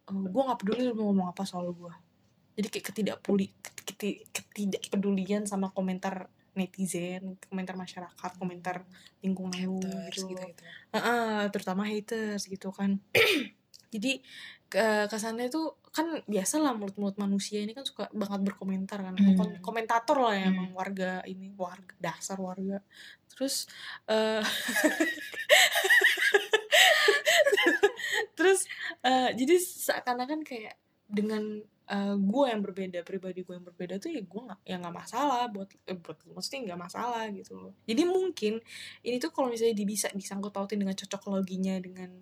gue 0.09 0.41
nggak 0.41 0.59
peduli 0.59 0.89
lu 0.89 0.93
mau 0.97 1.09
ngomong 1.09 1.27
apa 1.29 1.45
soal 1.45 1.69
gue 1.69 1.93
jadi 2.57 2.67
kayak 2.67 2.85
ketidakpuli 2.91 3.47
keti- 3.85 4.25
ketidakpedulian 4.33 5.45
sama 5.45 5.69
komentar 5.69 6.27
netizen 6.59 7.39
komentar 7.47 7.73
masyarakat 7.73 8.31
komentar 8.35 8.83
lingkungan 9.23 9.55
lu 9.63 9.79
Haters 9.79 10.19
gitu 10.19 10.35
gitu 10.35 10.43
gitu 10.51 10.61
Heeh, 10.91 11.47
terutama 11.49 11.87
haters 11.87 12.43
gitu 12.45 12.69
kan. 12.69 12.99
Jadi 13.93 14.21
ke 14.69 15.09
kesannya 15.09 15.49
tuh 15.49 15.81
kan 15.89 16.21
biasa 16.29 16.61
lah 16.61 16.77
mulut-mulut 16.77 17.17
manusia 17.17 17.57
ini 17.57 17.73
kan 17.73 17.81
suka 17.81 18.05
banget 18.13 18.45
berkomentar 18.45 19.01
kan. 19.01 19.15
Hmm. 19.17 19.33
Kom- 19.33 19.57
komentator 19.63 20.21
lah 20.21 20.35
ya 20.35 20.45
Hmm. 20.45 20.53
emang 20.53 20.69
warga 20.75 21.23
ini 21.25 21.49
warga 21.57 21.95
dasar 21.97 22.37
warga. 22.37 22.77
Terus 23.31 23.65
eh 24.05 24.43
terus 28.37 28.69
eh, 29.01 29.29
jadi 29.35 29.55
seakan-akan 29.57 30.45
kayak 30.45 30.77
dengan 31.09 31.63
eh, 31.89 32.15
gue 32.15 32.45
yang 32.45 32.61
berbeda 32.61 33.01
pribadi 33.01 33.41
gue 33.41 33.53
yang 33.57 33.65
berbeda 33.65 33.97
tuh 33.97 34.13
ya 34.13 34.21
gue 34.21 34.41
nggak 34.45 34.59
ya 34.61 34.75
nggak 34.77 34.95
masalah 34.95 35.49
buat 35.49 35.69
eh, 35.89 35.97
buat 35.97 36.17
maksudnya 36.37 36.73
nggak 36.73 36.81
masalah 36.85 37.25
gitu 37.33 37.57
loh 37.57 37.73
jadi 37.89 38.05
mungkin 38.05 38.61
ini 39.01 39.17
tuh 39.17 39.33
kalau 39.33 39.49
misalnya 39.49 39.73
bisa 39.83 40.07
disangkut 40.13 40.53
pautin 40.53 40.77
dengan 40.77 40.93
cocok 40.93 41.33
loginya 41.33 41.75
dengan 41.81 42.13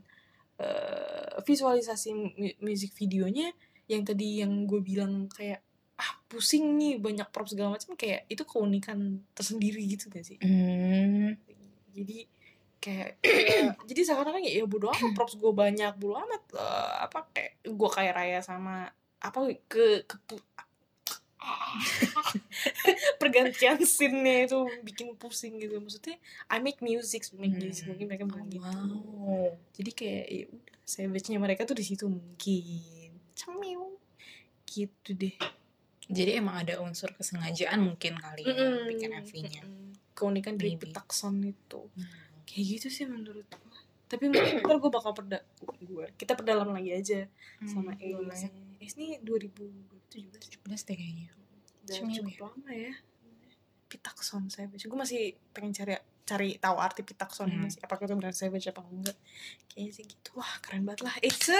eh, 0.63 1.35
visualisasi 1.43 2.09
mu- 2.15 2.57
music 2.63 2.95
videonya 2.95 3.51
yang 3.91 4.03
tadi 4.07 4.43
yang 4.43 4.67
gue 4.67 4.79
bilang 4.79 5.27
kayak 5.31 5.63
ah 5.97 6.11
pusing 6.29 6.77
nih 6.77 7.01
banyak 7.01 7.27
props 7.33 7.57
segala 7.57 7.73
macam 7.73 7.97
kayak 7.97 8.29
itu 8.29 8.43
keunikan 8.45 9.25
tersendiri 9.33 9.81
gitu 9.89 10.13
gak 10.13 10.23
sih 10.23 10.37
hmm. 10.37 11.33
jadi 11.91 12.19
kayak 12.77 13.09
ya, 13.25 13.73
jadi 13.89 14.01
sekarang 14.05 14.37
kan 14.37 14.43
ya, 14.45 14.61
ya 14.61 14.65
bodo 14.69 14.93
amat 14.93 15.11
props 15.17 15.35
gue 15.41 15.49
banyak 15.49 15.97
bodo 15.97 16.21
amat 16.21 16.43
eh, 16.53 16.93
apa 17.09 17.19
kayak 17.33 17.51
gue 17.65 17.89
kayak 17.89 18.13
raya 18.13 18.39
sama 18.45 18.93
apa 19.21 19.39
ke 19.67 20.05
ke 20.05 20.15
pergantian 23.21 23.79
scene-nya 23.79 24.49
itu 24.49 24.59
bikin 24.83 25.15
pusing 25.15 25.61
gitu. 25.61 25.79
Maksudnya 25.79 26.17
I 26.51 26.59
make 26.59 26.81
music 26.83 27.29
make 27.37 27.55
music. 27.55 27.87
Mungkin 27.87 28.07
mereka 28.09 28.25
bilang 28.27 28.47
gitu. 28.51 28.63
Wow. 28.63 29.55
Jadi 29.77 29.91
kayak 29.93 30.25
ya 30.27 30.45
udah 30.51 30.75
savage-nya 30.87 31.37
mereka 31.39 31.63
tuh 31.63 31.77
di 31.77 31.85
situ 31.85 32.07
mungkin. 32.07 33.11
Cemil 33.37 33.95
gitu 34.67 35.09
deh. 35.15 35.35
Jadi 36.07 36.39
emang 36.39 36.63
ada 36.63 36.79
unsur 36.79 37.11
kesengajaan 37.11 37.83
mungkin 37.83 38.15
kali 38.15 38.47
ya 38.47 38.55
Mm-mm. 38.55 38.87
bikin 38.87 39.11
MV-nya 39.11 39.63
Mm-mm. 39.67 39.91
keunikan 40.15 40.55
dari 40.55 40.75
Maybe. 40.75 40.87
Pitakson 40.91 41.43
itu. 41.43 41.91
Kayak 42.47 42.63
gitu 42.79 42.87
sih 42.87 43.05
menurut 43.07 43.43
tapi 44.07 44.31
ntar 44.31 44.43
gue 44.63 44.91
bakal 44.91 45.11
perda 45.11 45.43
gue 45.83 46.05
kita 46.15 46.31
perdalam 46.39 46.71
lagi 46.71 46.95
aja 46.95 47.19
sama 47.67 47.91
Hmm, 47.91 48.23
boleh. 48.23 48.31
Ace 48.31 48.47
Ace 48.79 48.95
ini 48.95 49.19
2017 49.19 50.63
17 50.63 50.87
deh 50.87 50.95
kayaknya. 50.95 51.27
Udah 51.83 51.95
Cemil 51.95 52.15
cukup 52.15 52.55
lama 52.55 52.71
ya. 52.71 52.93
Pitakson 53.87 54.47
Savage. 54.47 54.87
Gue 54.87 54.99
masih 54.99 55.35
pengen 55.51 55.75
cari 55.75 55.95
cari 56.27 56.49
tahu 56.59 56.75
arti 56.79 57.03
Pitakson 57.03 57.47
Hmm. 57.47 57.63
ini 57.63 57.71
sih 57.71 57.79
apakah 57.83 58.07
itu 58.07 58.15
benar 58.15 58.31
Savage 58.31 58.67
apa 58.67 58.79
enggak. 58.83 59.17
Kayaknya 59.71 59.91
sih 59.91 60.03
gitu. 60.07 60.29
Wah 60.35 60.53
keren 60.63 60.87
banget 60.87 61.03
lah. 61.03 61.15
Ace 61.19 61.55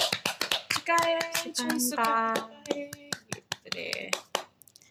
Sukai 0.72 1.20
Suka. 1.52 1.76
Sukai 1.76 2.88
gitu 3.32 3.68
deh. 3.76 4.08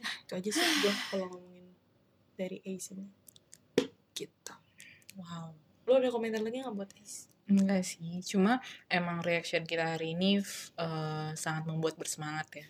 Nah 0.04 0.12
itu 0.24 0.32
aja 0.36 0.50
sih 0.52 0.64
gue 0.84 0.94
kalau 1.08 1.26
ngomongin 1.32 1.66
dari 2.36 2.60
Ace 2.68 2.92
ini. 2.92 3.08
Gitu. 4.12 4.54
Wow. 5.16 5.56
Lo 5.86 5.92
ada 5.96 6.08
komentar 6.10 6.40
lagi 6.40 6.60
nggak 6.60 6.74
buat 6.74 6.92
Ace 7.00 7.32
Enggak 7.46 7.86
sih, 7.86 8.02
cuma 8.26 8.58
emang 8.86 9.22
reaction 9.22 9.62
kita 9.62 9.94
hari 9.94 10.18
ini 10.18 10.42
eh, 10.76 11.30
sangat 11.34 11.62
membuat 11.64 11.94
bersemangat 11.94 12.50
ya. 12.52 12.66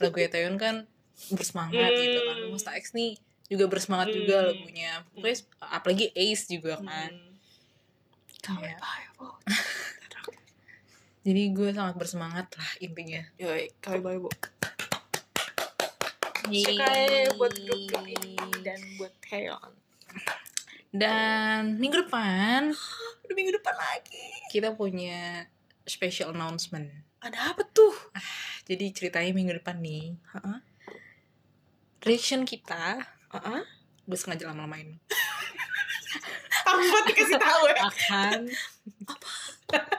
Lagu 0.00 0.16
Taeyun 0.16 0.56
kan 0.56 0.88
bersemangat 1.28 1.92
gitu 1.92 2.18
kan. 2.18 2.36
Hmm. 2.36 2.48
Monsta 2.50 2.72
X 2.74 2.92
nih 2.92 3.20
juga 3.46 3.68
bersemangat 3.68 4.08
juga 4.10 4.40
Hmm. 4.40 4.48
lagunya. 4.50 4.92
Pokoknya 5.12 5.36
apalagi 5.60 6.06
Ace 6.12 6.48
juga 6.48 6.80
kan. 6.80 7.12
Kamu 8.40 8.60
Iya. 8.62 8.76
Bible. 8.78 9.34
Jadi 11.26 11.42
gue 11.50 11.70
sangat 11.74 11.94
bersemangat 11.98 12.46
lah 12.54 12.70
intinya. 12.78 13.18
Yoi, 13.36 13.68
kawai 13.82 13.98
bayo 13.98 14.18
bu. 14.24 14.30
Sukai 16.46 17.26
buat 17.34 17.50
grup-grup 17.52 18.06
ini 18.06 18.38
dan 18.62 18.78
buat 18.94 19.10
Taeyeon. 19.20 19.72
Dan 20.96 21.76
minggu 21.76 22.08
depan 22.08 22.72
Udah 23.28 23.34
minggu 23.36 23.52
depan 23.60 23.76
lagi. 23.76 24.24
kita 24.48 24.72
punya 24.72 25.44
special 25.84 26.32
announcement. 26.32 26.88
Ada 27.20 27.52
apa 27.52 27.66
tuh? 27.68 27.92
Jadi 28.64 28.90
ceritanya 28.96 29.30
minggu 29.30 29.60
depan 29.60 29.76
nih. 29.78 30.16
Heeh. 30.32 30.58
Reaction 32.00 32.46
kita, 32.46 33.02
Heeh. 33.34 33.60
gue 34.06 34.18
sengaja 34.18 34.46
lama-lamain. 34.48 34.96
Apa 36.66 36.98
dikasih 37.06 37.38
tahu 37.38 37.62
ya? 37.70 37.78
akan 37.86 38.40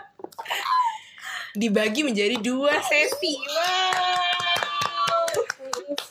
dibagi 1.61 2.03
menjadi 2.03 2.35
dua 2.39 2.75
sesi. 2.83 3.35
Wow. 3.39 5.27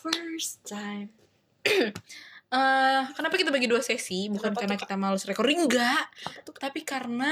First 0.01 0.65
time. 0.65 1.13
eh 2.47 3.03
kenapa 3.13 3.35
kita 3.35 3.51
bagi 3.51 3.67
dua 3.67 3.83
sesi? 3.83 4.31
Bukan 4.31 4.55
Kenapa 4.55 4.61
karena 4.63 4.77
tuh, 4.79 4.83
kita 4.87 4.95
males 4.95 5.25
recording 5.27 5.67
enggak, 5.67 6.07
tapi 6.63 6.87
karena 6.87 7.31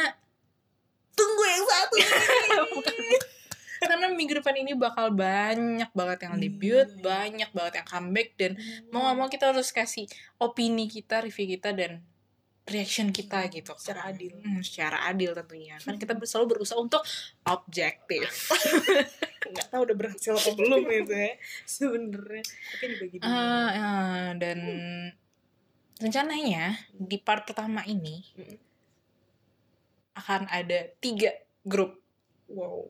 Tunggu 1.14 1.44
yang 1.46 1.62
satu 1.62 1.96
karena 3.84 4.06
minggu 4.10 4.40
depan 4.40 4.56
ini 4.58 4.72
bakal 4.74 5.12
banyak 5.12 5.90
banget 5.92 6.18
yang 6.26 6.34
debut, 6.40 6.88
Hmm. 6.88 7.02
banyak 7.04 7.50
banget 7.52 7.72
yang 7.78 7.86
comeback 7.86 8.28
dan 8.34 8.52
mau 8.90 9.06
nggak 9.06 9.16
mau 9.20 9.28
kita 9.28 9.52
harus 9.52 9.70
kasih 9.70 10.08
opini 10.40 10.88
kita, 10.88 11.20
review 11.22 11.54
kita 11.54 11.70
dan 11.76 12.00
reaction 12.64 13.10
kita 13.10 13.48
gitu. 13.48 13.76
Secara 13.76 14.08
adil. 14.08 14.32
Hmm, 14.40 14.60
secara 14.60 15.04
adil 15.06 15.32
tentunya. 15.32 15.76
Kan 15.78 15.96
kita 15.96 16.16
selalu 16.18 16.56
berusaha 16.56 16.76
untuk 16.76 17.04
objektif. 17.44 18.48
nggak 19.44 19.68
tahu 19.68 19.84
udah 19.84 19.96
berhasil 19.96 20.32
apa 20.32 20.50
belum 20.56 20.82
itu 20.88 21.12
ya 21.12 21.32
sebenarnya 21.68 22.42
tapi 22.48 22.84
dibagi 22.90 23.16
dua 23.20 23.28
Ah, 23.28 23.68
ah, 23.70 24.28
dan 24.40 24.58
rencananya 25.94 26.80
di 26.90 27.20
part 27.20 27.44
pertama 27.44 27.84
ini 27.84 28.24
Mm. 28.34 28.56
akan 30.16 30.48
ada 30.48 30.88
tiga 30.96 31.28
grup. 31.60 32.00
wow 32.48 32.88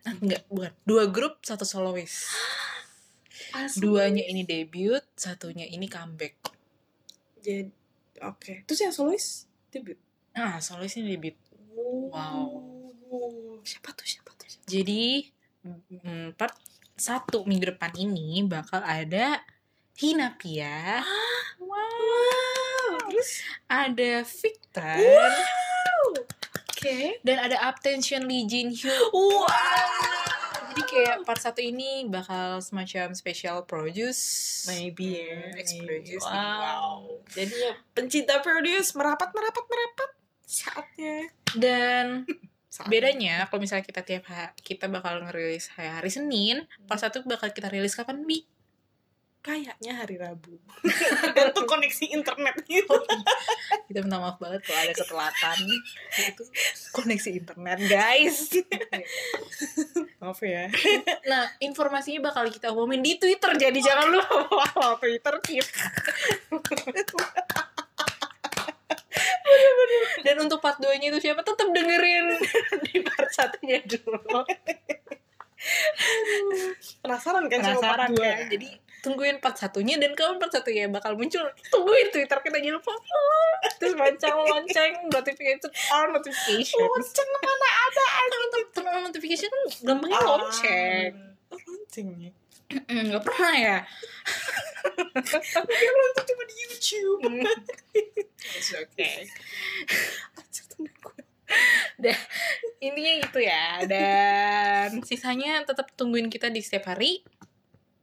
Ah, 0.00 0.16
enggak, 0.16 0.48
bukan. 0.48 0.72
Dua 0.88 1.04
grup, 1.04 1.44
satu 1.44 1.68
solois. 1.68 2.32
Asli. 3.52 3.84
Duanya 3.84 4.24
ini 4.24 4.48
debut, 4.48 5.04
satunya 5.12 5.68
ini 5.68 5.84
comeback. 5.84 6.40
jadi 7.38 7.68
oke. 8.22 8.64
Terus 8.68 8.80
yang 8.80 8.94
solois 8.94 9.50
debut? 9.72 9.98
Ah, 10.36 10.60
solois 10.60 10.92
ini 10.96 11.16
debut. 11.16 11.36
Wow. 11.74 12.70
siapa 13.66 13.92
tuh 13.92 14.06
siapa 14.06 14.30
tuh 14.38 14.46
siapa? 14.48 14.66
Jadi 14.70 15.26
mm, 15.66 16.38
part 16.38 16.54
satu 16.96 17.44
minggu 17.48 17.76
depan 17.76 17.92
ini 17.96 18.44
bakal 18.44 18.80
ada 18.84 19.40
Hinapia, 20.00 21.04
wow. 21.60 22.96
Terus? 23.12 23.44
Ada 23.68 24.24
Victor, 24.24 25.28
oke. 26.72 26.98
Dan 27.20 27.36
ada 27.36 27.68
Attention 27.68 28.24
Lee 28.24 28.48
Jin 28.48 28.72
Hyo. 28.72 28.96
wow 29.12 30.19
Jadi 30.80 30.88
kayak 30.88 31.16
part 31.22 31.36
satu 31.36 31.60
ini 31.60 32.08
bakal 32.08 32.58
semacam 32.58 33.12
special 33.12 33.62
produce. 33.62 34.64
maybe 34.66 35.20
ya 35.20 35.52
maybe. 35.52 35.84
produce. 35.84 36.24
wow 36.24 37.04
jadi 37.28 37.52
ya 37.52 37.72
pencinta 37.92 38.40
produce 38.40 38.96
merapat 38.96 39.28
merapat 39.30 39.64
merapat 39.66 40.10
saatnya 40.42 41.28
Dan 41.52 42.24
Saatnya. 42.70 42.86
bedanya 42.88 43.34
kalau 43.50 43.60
misalnya 43.60 43.82
kita 43.82 44.02
tiap 44.02 44.24
hari 44.24 44.54
kita 44.62 44.86
bakal 44.86 45.18
ngerilis 45.20 45.74
hari, 45.74 45.90
hari 45.90 46.10
Senin, 46.10 46.62
part 46.86 47.02
satu 47.02 47.26
bakal 47.26 47.50
kita 47.50 47.66
rilis 47.66 47.98
kapan 47.98 48.22
bi? 48.22 48.46
Kayaknya 49.40 49.92
hari 49.96 50.20
Rabu 50.20 50.60
tergantung 51.24 51.64
koneksi 51.64 52.12
internet 52.12 52.60
gitu 52.68 52.92
Kita 53.90 54.06
minta 54.06 54.22
maaf 54.22 54.38
banget 54.38 54.62
kalau 54.62 54.86
ada 54.86 54.94
ketelatan. 54.94 55.58
Itu 56.14 56.46
koneksi 56.94 57.30
internet 57.42 57.78
guys. 57.90 58.54
maaf 60.22 60.38
ya 60.46 60.70
Nah, 61.26 61.50
informasinya 61.58 62.30
bakal 62.30 62.46
kita 62.54 62.70
umumin 62.70 63.02
di 63.02 63.18
Twitter 63.18 63.50
jadi 63.58 63.74
jangan 63.82 64.14
lupa 64.14 64.62
follow 64.70 64.94
Twitter 65.02 65.34
kita. 65.42 65.82
Dan 70.22 70.36
untuk 70.38 70.62
part 70.62 70.78
2-nya 70.78 71.10
itu 71.10 71.18
siapa? 71.18 71.42
Tetap 71.42 71.66
dengerin 71.74 72.38
di 72.86 73.02
part 73.02 73.30
satunya 73.34 73.82
dulu. 73.82 74.46
penasaran 77.02 77.50
kan 77.50 77.58
Penasaran 77.58 78.10
kan? 78.14 78.38
Jadi 78.46 78.68
tungguin 79.00 79.40
part 79.40 79.56
satunya 79.56 79.96
dan 79.96 80.12
kapan 80.12 80.36
part 80.36 80.52
satunya 80.52 80.88
bakal 80.88 81.16
muncul. 81.16 81.44
Tungguin 81.72 82.08
Twitter 82.12 82.38
kita 82.40 82.56
jangan 82.60 82.76
lupa 82.80 82.92
follow. 82.92 83.48
Terus 83.80 83.94
lonceng 83.96 84.36
lonceng 84.36 84.92
notification 85.08 85.70
on 85.92 86.08
notification. 86.14 86.80
lonceng 86.84 87.28
mana 87.40 87.68
ada 87.88 88.04
on 88.92 89.02
notification 89.08 89.48
kan 89.48 89.62
gampangnya 89.84 90.20
lonceng. 90.22 91.12
oh 91.50 91.60
lonceng 91.66 92.08
ya 92.20 92.32
Mm, 92.70 93.10
Gak 93.10 93.26
pernah 93.26 93.54
ya? 93.58 93.78
Mungkin 95.58 95.90
lonceng 95.90 96.26
cuma 96.30 96.42
di 96.46 96.54
YouTube. 96.62 97.20
Anjir, 100.38 100.64
temen 100.70 100.94
gue. 100.94 101.22
Intinya 102.78 103.12
gitu 103.26 103.40
ya. 103.42 103.82
Dan 103.90 105.02
sisanya 105.02 105.66
tetap 105.66 105.90
tungguin 105.98 106.30
kita 106.30 106.46
di 106.46 106.62
setiap 106.62 106.94
hari 106.94 107.26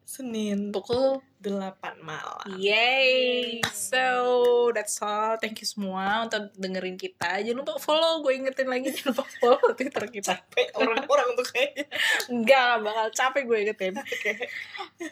Senin 0.07 0.69
pukul 0.69 1.25
8 1.41 2.05
malam 2.05 2.45
Yay! 2.61 3.65
So, 3.73 4.69
that's 4.77 5.01
all. 5.01 5.41
Thank 5.41 5.65
you 5.65 5.67
semua 5.67 6.29
untuk 6.29 6.53
dengerin 6.55 7.01
kita. 7.01 7.41
Jangan 7.41 7.65
lupa 7.65 7.81
follow. 7.81 8.21
Gue 8.21 8.37
ingetin 8.37 8.69
lagi, 8.69 8.93
jangan 8.93 9.17
lupa 9.17 9.25
follow 9.41 9.73
Twitter 9.73 10.05
kita. 10.13 10.37
Capek 10.37 10.69
orang-orang 10.77 11.29
tuh 11.33 11.47
kayaknya 11.49 11.85
Enggak, 12.29 12.63
nggak 12.77 12.85
bakal 12.85 13.07
capek 13.11 13.43
gue 13.49 13.59
ingetin. 13.65 13.93
Oke 13.97 14.33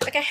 Oke, 0.04 0.22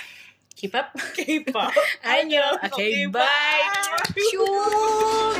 keep 0.53 0.73
up. 0.77 0.93
K-pop 1.17 1.73
Ayo. 2.05 2.45
Oke, 2.61 2.69
Oke, 2.69 2.85
bye. 3.09 3.25
bye. 3.25 3.89
Cium. 4.29 5.33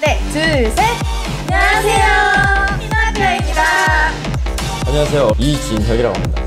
네, 0.00 0.18
둘, 0.32 0.70
셋! 0.72 0.80
안녕하세요! 1.52 2.65
안녕하세요. 4.87 5.31
이진혁이라고 5.37 6.15
합니다. 6.15 6.41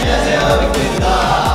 안녕하세요, 0.00 0.72
빅토입니다. 0.72 1.51